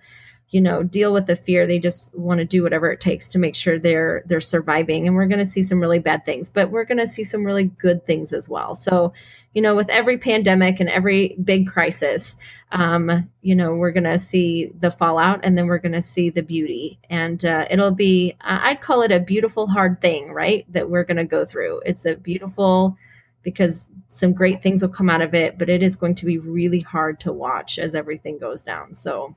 you 0.55 0.61
know, 0.61 0.83
deal 0.83 1.11
with 1.11 1.25
the 1.25 1.35
fear. 1.35 1.67
They 1.67 1.79
just 1.79 2.17
want 2.17 2.37
to 2.37 2.45
do 2.45 2.63
whatever 2.63 2.89
it 2.89 3.01
takes 3.01 3.27
to 3.27 3.37
make 3.37 3.55
sure 3.55 3.77
they're 3.77 4.23
they're 4.25 4.39
surviving. 4.39 5.05
And 5.05 5.13
we're 5.13 5.27
going 5.27 5.39
to 5.39 5.45
see 5.45 5.61
some 5.61 5.81
really 5.81 5.99
bad 5.99 6.25
things, 6.25 6.49
but 6.49 6.71
we're 6.71 6.85
going 6.85 6.97
to 6.99 7.05
see 7.05 7.25
some 7.25 7.43
really 7.43 7.65
good 7.65 8.05
things 8.05 8.31
as 8.31 8.47
well. 8.47 8.73
So 8.73 9.11
you 9.53 9.61
know, 9.61 9.75
with 9.75 9.89
every 9.89 10.17
pandemic 10.17 10.79
and 10.79 10.89
every 10.89 11.35
big 11.43 11.67
crisis, 11.67 12.37
um, 12.71 13.29
you 13.41 13.53
know, 13.53 13.73
we're 13.73 13.91
going 13.91 14.05
to 14.05 14.17
see 14.17 14.71
the 14.79 14.91
fallout 14.91 15.41
and 15.43 15.57
then 15.57 15.67
we're 15.67 15.77
going 15.77 15.91
to 15.91 16.01
see 16.01 16.29
the 16.29 16.41
beauty. 16.41 16.99
And 17.09 17.43
uh, 17.43 17.65
it'll 17.69 17.91
be, 17.91 18.37
I'd 18.39 18.79
call 18.79 19.01
it 19.01 19.11
a 19.11 19.19
beautiful, 19.19 19.67
hard 19.67 19.99
thing, 19.99 20.31
right? 20.31 20.65
That 20.71 20.89
we're 20.89 21.03
going 21.03 21.17
to 21.17 21.25
go 21.25 21.43
through. 21.43 21.81
It's 21.85 22.05
a 22.05 22.15
beautiful, 22.15 22.97
because 23.43 23.87
some 24.09 24.31
great 24.31 24.61
things 24.61 24.81
will 24.81 24.89
come 24.89 25.09
out 25.09 25.21
of 25.21 25.33
it, 25.33 25.57
but 25.57 25.69
it 25.69 25.83
is 25.83 25.97
going 25.97 26.15
to 26.15 26.25
be 26.25 26.37
really 26.37 26.81
hard 26.81 27.19
to 27.21 27.33
watch 27.33 27.77
as 27.77 27.93
everything 27.93 28.37
goes 28.37 28.61
down. 28.61 28.93
So, 28.93 29.35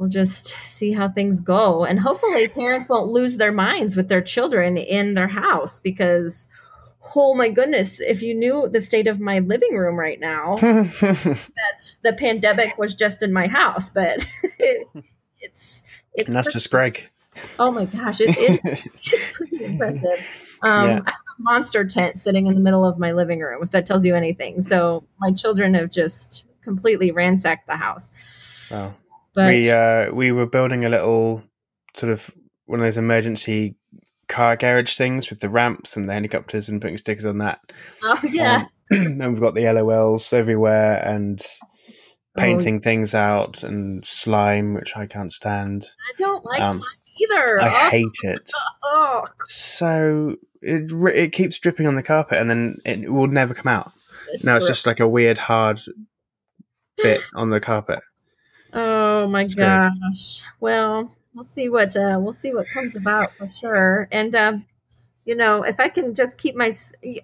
we'll 0.00 0.08
just 0.08 0.46
see 0.62 0.92
how 0.92 1.10
things 1.10 1.42
go. 1.42 1.84
And 1.84 2.00
hopefully, 2.00 2.48
parents 2.48 2.88
won't 2.88 3.10
lose 3.10 3.36
their 3.36 3.52
minds 3.52 3.94
with 3.94 4.08
their 4.08 4.22
children 4.22 4.78
in 4.78 5.12
their 5.14 5.28
house 5.28 5.78
because 5.78 6.46
oh 7.16 7.34
my 7.34 7.48
goodness, 7.48 8.00
if 8.00 8.22
you 8.22 8.34
knew 8.34 8.68
the 8.68 8.80
state 8.80 9.06
of 9.06 9.20
my 9.20 9.40
living 9.40 9.76
room 9.76 9.96
right 9.96 10.20
now, 10.20 10.56
that 10.60 11.92
the 12.02 12.12
pandemic 12.12 12.78
was 12.78 12.94
just 12.94 13.22
in 13.22 13.32
my 13.32 13.46
house, 13.46 13.90
but 13.90 14.26
it, 14.58 14.86
it's 15.40 15.84
it's 16.14 16.28
and 16.28 16.36
that's 16.36 16.48
pretty, 16.48 16.56
just 16.56 16.70
Greg. 16.70 17.08
Oh 17.58 17.70
my 17.70 17.84
gosh, 17.84 18.20
it, 18.20 18.30
it, 18.38 18.60
it's 19.04 19.32
pretty 19.32 19.64
impressive. 19.64 20.26
Um, 20.62 20.90
yeah. 20.90 21.00
I 21.06 21.10
have 21.10 21.38
a 21.38 21.42
monster 21.42 21.86
tent 21.86 22.18
sitting 22.18 22.46
in 22.46 22.52
the 22.52 22.60
middle 22.60 22.84
of 22.84 22.98
my 22.98 23.12
living 23.12 23.40
room, 23.40 23.62
if 23.62 23.70
that 23.70 23.86
tells 23.86 24.04
you 24.04 24.14
anything. 24.14 24.60
So 24.60 25.04
my 25.18 25.32
children 25.32 25.72
have 25.72 25.90
just 25.90 26.44
completely 26.62 27.12
ransacked 27.12 27.66
the 27.66 27.76
house. 27.76 28.10
Wow. 28.70 28.92
But 29.34 29.52
we 29.52 29.70
uh, 29.70 30.12
we 30.12 30.32
were 30.32 30.46
building 30.46 30.84
a 30.84 30.88
little 30.88 31.42
sort 31.96 32.12
of 32.12 32.30
one 32.66 32.80
of 32.80 32.84
those 32.84 32.98
emergency 32.98 33.76
car 34.28 34.56
garage 34.56 34.96
things 34.96 35.28
with 35.28 35.40
the 35.40 35.50
ramps 35.50 35.96
and 35.96 36.08
the 36.08 36.12
helicopters 36.12 36.68
and 36.68 36.80
putting 36.80 36.96
stickers 36.96 37.26
on 37.26 37.38
that. 37.38 37.60
Oh 38.02 38.20
yeah. 38.24 38.66
Um, 38.66 38.68
and 39.20 39.32
we've 39.32 39.40
got 39.40 39.54
the 39.54 39.64
LOLs 39.64 40.32
everywhere 40.32 40.96
and 41.04 41.40
painting 42.36 42.76
oh. 42.76 42.80
things 42.80 43.14
out 43.14 43.62
and 43.62 44.04
slime, 44.06 44.74
which 44.74 44.96
I 44.96 45.06
can't 45.06 45.32
stand. 45.32 45.88
I 46.08 46.18
don't 46.18 46.44
like 46.44 46.60
um, 46.60 46.78
slime 46.78 46.88
either. 47.20 47.60
I 47.60 47.86
oh. 47.86 47.90
hate 47.90 48.18
it. 48.22 48.50
oh. 48.84 49.26
So 49.46 50.36
it 50.62 50.92
it 51.14 51.32
keeps 51.32 51.58
dripping 51.58 51.86
on 51.86 51.96
the 51.96 52.02
carpet 52.02 52.38
and 52.38 52.48
then 52.48 52.76
it 52.84 53.12
will 53.12 53.28
never 53.28 53.54
come 53.54 53.68
out. 53.68 53.90
It's 54.32 54.44
no, 54.44 54.56
it's 54.56 54.66
just 54.66 54.86
like 54.86 55.00
a 55.00 55.08
weird 55.08 55.38
hard 55.38 55.80
bit 56.96 57.20
on 57.34 57.50
the 57.50 57.60
carpet. 57.60 58.00
Oh 58.72 59.26
my 59.28 59.42
it's 59.42 59.54
gosh. 59.54 59.88
Crazy. 59.88 60.42
Well, 60.60 61.14
we'll 61.34 61.44
see 61.44 61.68
what 61.68 61.96
uh, 61.96 62.18
we'll 62.20 62.32
see 62.32 62.54
what 62.54 62.66
comes 62.72 62.96
about 62.96 63.32
for 63.36 63.50
sure. 63.50 64.08
And 64.12 64.34
um, 64.34 64.66
you 65.24 65.34
know, 65.34 65.62
if 65.62 65.78
I 65.78 65.88
can 65.88 66.14
just 66.14 66.38
keep 66.38 66.54
my 66.54 66.72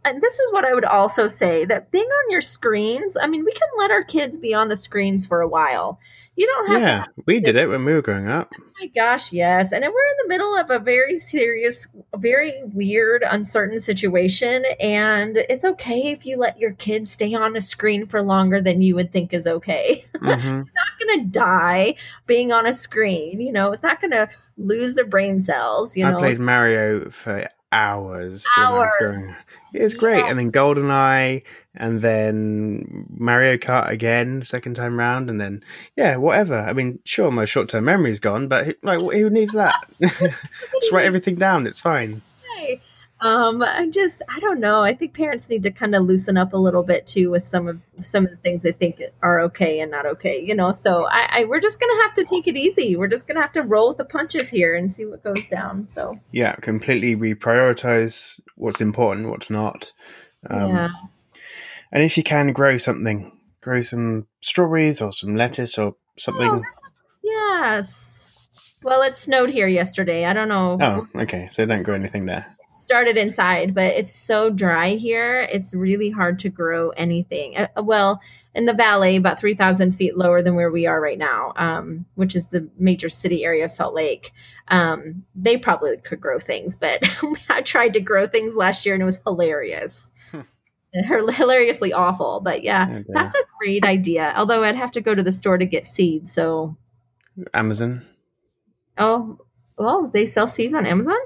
and 0.04 0.22
this 0.22 0.34
is 0.34 0.52
what 0.52 0.64
I 0.64 0.74
would 0.74 0.84
also 0.84 1.26
say 1.26 1.64
that 1.64 1.90
being 1.90 2.04
on 2.04 2.30
your 2.30 2.40
screens. 2.40 3.16
I 3.20 3.26
mean, 3.26 3.44
we 3.44 3.52
can 3.52 3.68
let 3.78 3.90
our 3.90 4.04
kids 4.04 4.38
be 4.38 4.54
on 4.54 4.68
the 4.68 4.76
screens 4.76 5.26
for 5.26 5.40
a 5.40 5.48
while. 5.48 5.98
You 6.36 6.46
don't 6.46 6.68
have 6.68 6.82
yeah, 6.82 7.04
to. 7.04 7.22
we 7.26 7.40
did 7.40 7.56
it 7.56 7.66
when 7.66 7.84
we 7.86 7.94
were 7.94 8.02
growing 8.02 8.28
up. 8.28 8.52
Oh 8.54 8.64
my 8.78 8.88
gosh, 8.88 9.32
yes. 9.32 9.72
And 9.72 9.82
we're 9.82 9.88
in 9.88 10.16
the 10.22 10.28
middle 10.28 10.54
of 10.54 10.70
a 10.70 10.78
very 10.78 11.16
serious, 11.16 11.88
very 12.16 12.62
weird, 12.74 13.24
uncertain 13.26 13.78
situation. 13.78 14.64
And 14.78 15.38
it's 15.48 15.64
okay 15.64 16.12
if 16.12 16.26
you 16.26 16.36
let 16.36 16.58
your 16.58 16.74
kids 16.74 17.10
stay 17.10 17.32
on 17.32 17.56
a 17.56 17.60
screen 17.62 18.06
for 18.06 18.20
longer 18.20 18.60
than 18.60 18.82
you 18.82 18.94
would 18.96 19.12
think 19.12 19.32
is 19.32 19.46
okay. 19.46 20.04
Mm-hmm. 20.26 20.58
not 20.58 21.06
going 21.06 21.20
to 21.20 21.30
die 21.30 21.94
being 22.26 22.50
on 22.50 22.66
a 22.66 22.72
screen. 22.72 23.40
You 23.40 23.52
know, 23.52 23.70
it's 23.70 23.82
not 23.82 24.00
going 24.00 24.10
to 24.10 24.28
lose 24.58 24.96
their 24.96 25.06
brain 25.06 25.38
cells. 25.40 25.96
You 25.96 26.04
I 26.04 26.10
know, 26.10 26.18
I 26.18 26.20
played 26.20 26.40
Mario 26.40 27.10
for 27.10 27.48
hours. 27.70 28.44
Hours. 28.56 29.20
It's 29.72 29.94
great. 29.94 30.18
Yeah. 30.18 30.30
And 30.30 30.38
then 30.38 30.52
GoldenEye, 30.52 31.42
and 31.74 32.00
then 32.00 33.06
Mario 33.10 33.56
Kart 33.56 33.88
again, 33.90 34.42
second 34.42 34.74
time 34.74 34.98
round, 34.98 35.28
and 35.28 35.40
then 35.40 35.62
yeah, 35.96 36.16
whatever. 36.16 36.58
I 36.58 36.72
mean, 36.72 36.98
sure, 37.04 37.30
my 37.30 37.44
short 37.44 37.68
term 37.68 37.84
memory's 37.84 38.20
gone, 38.20 38.48
but 38.48 38.76
like, 38.82 39.00
who 39.00 39.30
needs 39.30 39.52
that? 39.52 39.86
Just 40.00 40.92
write 40.92 41.04
everything 41.06 41.36
down. 41.36 41.66
It's 41.66 41.80
fine. 41.80 42.22
Hey, 42.56 42.80
um, 43.26 43.60
I 43.62 43.88
just 43.90 44.22
I 44.28 44.38
don't 44.38 44.60
know. 44.60 44.82
I 44.82 44.94
think 44.94 45.12
parents 45.12 45.48
need 45.50 45.64
to 45.64 45.70
kind 45.72 45.94
of 45.94 46.04
loosen 46.04 46.36
up 46.36 46.52
a 46.52 46.56
little 46.56 46.84
bit 46.84 47.06
too 47.06 47.30
with 47.30 47.44
some 47.44 47.66
of 47.66 47.80
some 48.02 48.24
of 48.24 48.30
the 48.30 48.36
things 48.36 48.62
they 48.62 48.72
think 48.72 49.02
are 49.22 49.40
okay 49.40 49.80
and 49.80 49.90
not 49.90 50.06
okay. 50.06 50.40
You 50.40 50.54
know, 50.54 50.72
so 50.72 51.06
I, 51.06 51.40
I 51.40 51.44
we're 51.44 51.60
just 51.60 51.80
gonna 51.80 52.02
have 52.02 52.14
to 52.14 52.24
take 52.24 52.46
it 52.46 52.56
easy. 52.56 52.94
We're 52.94 53.08
just 53.08 53.26
gonna 53.26 53.40
have 53.40 53.52
to 53.54 53.62
roll 53.62 53.88
with 53.88 53.98
the 53.98 54.04
punches 54.04 54.48
here 54.48 54.76
and 54.76 54.92
see 54.92 55.06
what 55.06 55.24
goes 55.24 55.44
down. 55.46 55.88
So 55.88 56.20
yeah, 56.30 56.54
completely 56.56 57.16
reprioritize 57.16 58.40
what's 58.54 58.80
important, 58.80 59.28
what's 59.28 59.50
not. 59.50 59.92
Um, 60.48 60.68
yeah. 60.68 60.88
And 61.90 62.02
if 62.04 62.16
you 62.16 62.22
can 62.22 62.52
grow 62.52 62.76
something, 62.76 63.32
grow 63.60 63.80
some 63.80 64.28
strawberries 64.40 65.02
or 65.02 65.12
some 65.12 65.34
lettuce 65.34 65.78
or 65.78 65.96
something. 66.16 66.48
Oh, 66.48 66.62
yes. 67.24 68.78
Well, 68.84 69.02
it 69.02 69.16
snowed 69.16 69.50
here 69.50 69.66
yesterday. 69.66 70.26
I 70.26 70.32
don't 70.32 70.48
know. 70.48 70.78
Oh, 70.80 71.22
okay. 71.22 71.48
So 71.50 71.64
don't 71.64 71.82
grow 71.82 71.96
anything 71.96 72.26
there 72.26 72.55
started 72.76 73.16
inside, 73.16 73.74
but 73.74 73.94
it's 73.94 74.14
so 74.14 74.50
dry 74.50 74.90
here. 74.90 75.48
It's 75.50 75.74
really 75.74 76.10
hard 76.10 76.38
to 76.40 76.48
grow 76.48 76.90
anything. 76.90 77.56
Uh, 77.56 77.82
well, 77.82 78.20
in 78.54 78.64
the 78.64 78.74
valley, 78.74 79.16
about 79.16 79.38
3,000 79.38 79.92
feet 79.92 80.16
lower 80.16 80.42
than 80.42 80.54
where 80.54 80.70
we 80.70 80.86
are 80.86 81.00
right 81.00 81.18
now, 81.18 81.52
um, 81.56 82.06
which 82.14 82.34
is 82.34 82.48
the 82.48 82.68
major 82.78 83.08
city 83.08 83.44
area 83.44 83.64
of 83.64 83.70
Salt 83.70 83.94
Lake, 83.94 84.32
um, 84.68 85.24
they 85.34 85.56
probably 85.56 85.96
could 85.98 86.20
grow 86.20 86.38
things. 86.38 86.76
But 86.76 87.02
I 87.48 87.60
tried 87.62 87.92
to 87.94 88.00
grow 88.00 88.26
things 88.26 88.56
last 88.56 88.86
year 88.86 88.94
and 88.94 89.02
it 89.02 89.06
was 89.06 89.18
hilarious. 89.24 90.10
Hilariously 90.94 91.92
awful. 91.92 92.40
But 92.40 92.62
yeah, 92.62 92.86
okay. 92.90 93.04
that's 93.08 93.34
a 93.34 93.44
great 93.58 93.84
idea. 93.84 94.32
Although 94.36 94.64
I'd 94.64 94.76
have 94.76 94.92
to 94.92 95.00
go 95.00 95.14
to 95.14 95.22
the 95.22 95.32
store 95.32 95.58
to 95.58 95.66
get 95.66 95.84
seeds. 95.84 96.32
So, 96.32 96.76
Amazon. 97.52 98.06
Oh, 98.96 99.38
well, 99.76 100.08
they 100.08 100.24
sell 100.24 100.46
seeds 100.46 100.72
on 100.72 100.86
Amazon? 100.86 101.18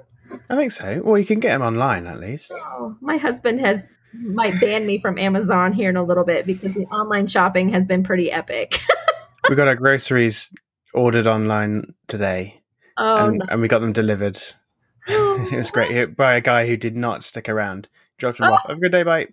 I 0.48 0.56
think 0.56 0.72
so. 0.72 1.00
Well, 1.04 1.18
you 1.18 1.26
can 1.26 1.40
get 1.40 1.50
them 1.50 1.62
online 1.62 2.06
at 2.06 2.20
least. 2.20 2.52
Oh, 2.54 2.96
my 3.00 3.16
husband 3.16 3.60
has 3.60 3.86
might 4.12 4.60
ban 4.60 4.86
me 4.86 4.98
from 4.98 5.18
Amazon 5.18 5.72
here 5.72 5.88
in 5.88 5.96
a 5.96 6.02
little 6.02 6.24
bit 6.24 6.46
because 6.46 6.74
the 6.74 6.86
online 6.86 7.26
shopping 7.26 7.68
has 7.70 7.84
been 7.84 8.02
pretty 8.02 8.30
epic. 8.30 8.80
we 9.48 9.54
got 9.54 9.68
our 9.68 9.76
groceries 9.76 10.52
ordered 10.92 11.26
online 11.26 11.94
today, 12.08 12.60
oh, 12.98 13.26
and, 13.26 13.38
no. 13.38 13.46
and 13.50 13.60
we 13.60 13.68
got 13.68 13.80
them 13.80 13.92
delivered. 13.92 14.40
it 15.06 15.56
was 15.56 15.70
great 15.70 15.90
Hit 15.90 16.16
by 16.16 16.34
a 16.34 16.40
guy 16.40 16.66
who 16.66 16.76
did 16.76 16.96
not 16.96 17.22
stick 17.22 17.48
around. 17.48 17.88
Dropped 18.18 18.38
them 18.38 18.52
off. 18.52 18.66
Have 18.66 18.76
a 18.76 18.80
good 18.80 18.92
day, 18.92 19.02
bye. 19.02 19.28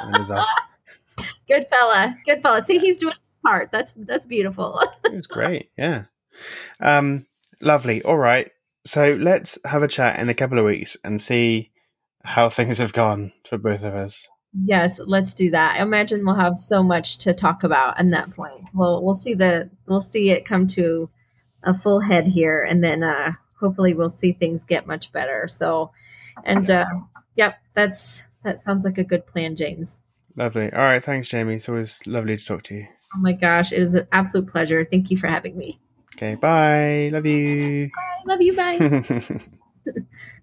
And 0.00 0.16
was 0.16 0.30
off. 0.30 0.48
good 1.48 1.66
fella, 1.68 2.16
good 2.24 2.40
fella. 2.42 2.62
See, 2.62 2.78
he's 2.78 2.96
doing 2.96 3.12
his 3.12 3.42
part. 3.44 3.70
That's 3.72 3.92
that's 3.96 4.26
beautiful. 4.26 4.80
It 5.04 5.12
was 5.12 5.26
great. 5.26 5.70
Yeah. 5.76 6.04
Um, 6.80 7.26
lovely. 7.60 8.02
All 8.02 8.16
right. 8.16 8.50
So 8.84 9.16
let's 9.20 9.58
have 9.64 9.82
a 9.82 9.88
chat 9.88 10.18
in 10.18 10.28
a 10.28 10.34
couple 10.34 10.58
of 10.58 10.64
weeks 10.64 10.96
and 11.04 11.20
see 11.20 11.70
how 12.24 12.48
things 12.48 12.78
have 12.78 12.92
gone 12.92 13.32
for 13.48 13.58
both 13.58 13.84
of 13.84 13.94
us. 13.94 14.28
Yes, 14.52 14.98
let's 15.04 15.32
do 15.32 15.50
that. 15.50 15.76
I 15.78 15.82
imagine 15.82 16.24
we'll 16.24 16.34
have 16.34 16.58
so 16.58 16.82
much 16.82 17.18
to 17.18 17.32
talk 17.32 17.62
about 17.62 18.00
at 18.00 18.10
that 18.10 18.34
point. 18.34 18.68
We'll 18.74 19.02
we'll 19.04 19.14
see 19.14 19.34
the 19.34 19.70
we'll 19.86 20.00
see 20.00 20.30
it 20.30 20.44
come 20.44 20.66
to 20.68 21.08
a 21.62 21.78
full 21.78 22.00
head 22.00 22.26
here, 22.26 22.62
and 22.64 22.82
then 22.82 23.04
uh, 23.04 23.32
hopefully 23.60 23.94
we'll 23.94 24.10
see 24.10 24.32
things 24.32 24.64
get 24.64 24.88
much 24.88 25.12
better. 25.12 25.46
So, 25.48 25.92
and 26.44 26.68
uh, 26.68 26.86
yep, 27.36 27.58
that's 27.74 28.24
that 28.42 28.60
sounds 28.60 28.84
like 28.84 28.98
a 28.98 29.04
good 29.04 29.26
plan, 29.26 29.54
James. 29.54 29.98
Lovely. 30.36 30.72
All 30.72 30.80
right. 30.80 31.04
Thanks, 31.04 31.30
Jaime. 31.30 31.54
It's 31.54 31.68
always 31.68 32.04
lovely 32.06 32.36
to 32.36 32.44
talk 32.44 32.64
to 32.64 32.74
you. 32.74 32.86
Oh 33.14 33.20
my 33.20 33.32
gosh, 33.32 33.72
it 33.72 33.80
is 33.80 33.94
an 33.94 34.08
absolute 34.10 34.48
pleasure. 34.48 34.84
Thank 34.84 35.10
you 35.10 35.18
for 35.18 35.26
having 35.26 35.56
me. 35.56 35.80
Okay. 36.20 36.34
Bye. 36.34 37.08
Love 37.14 37.24
you. 37.24 37.90
I 37.96 38.28
love 38.28 38.42
you. 38.42 38.54
Bye. 38.54 39.40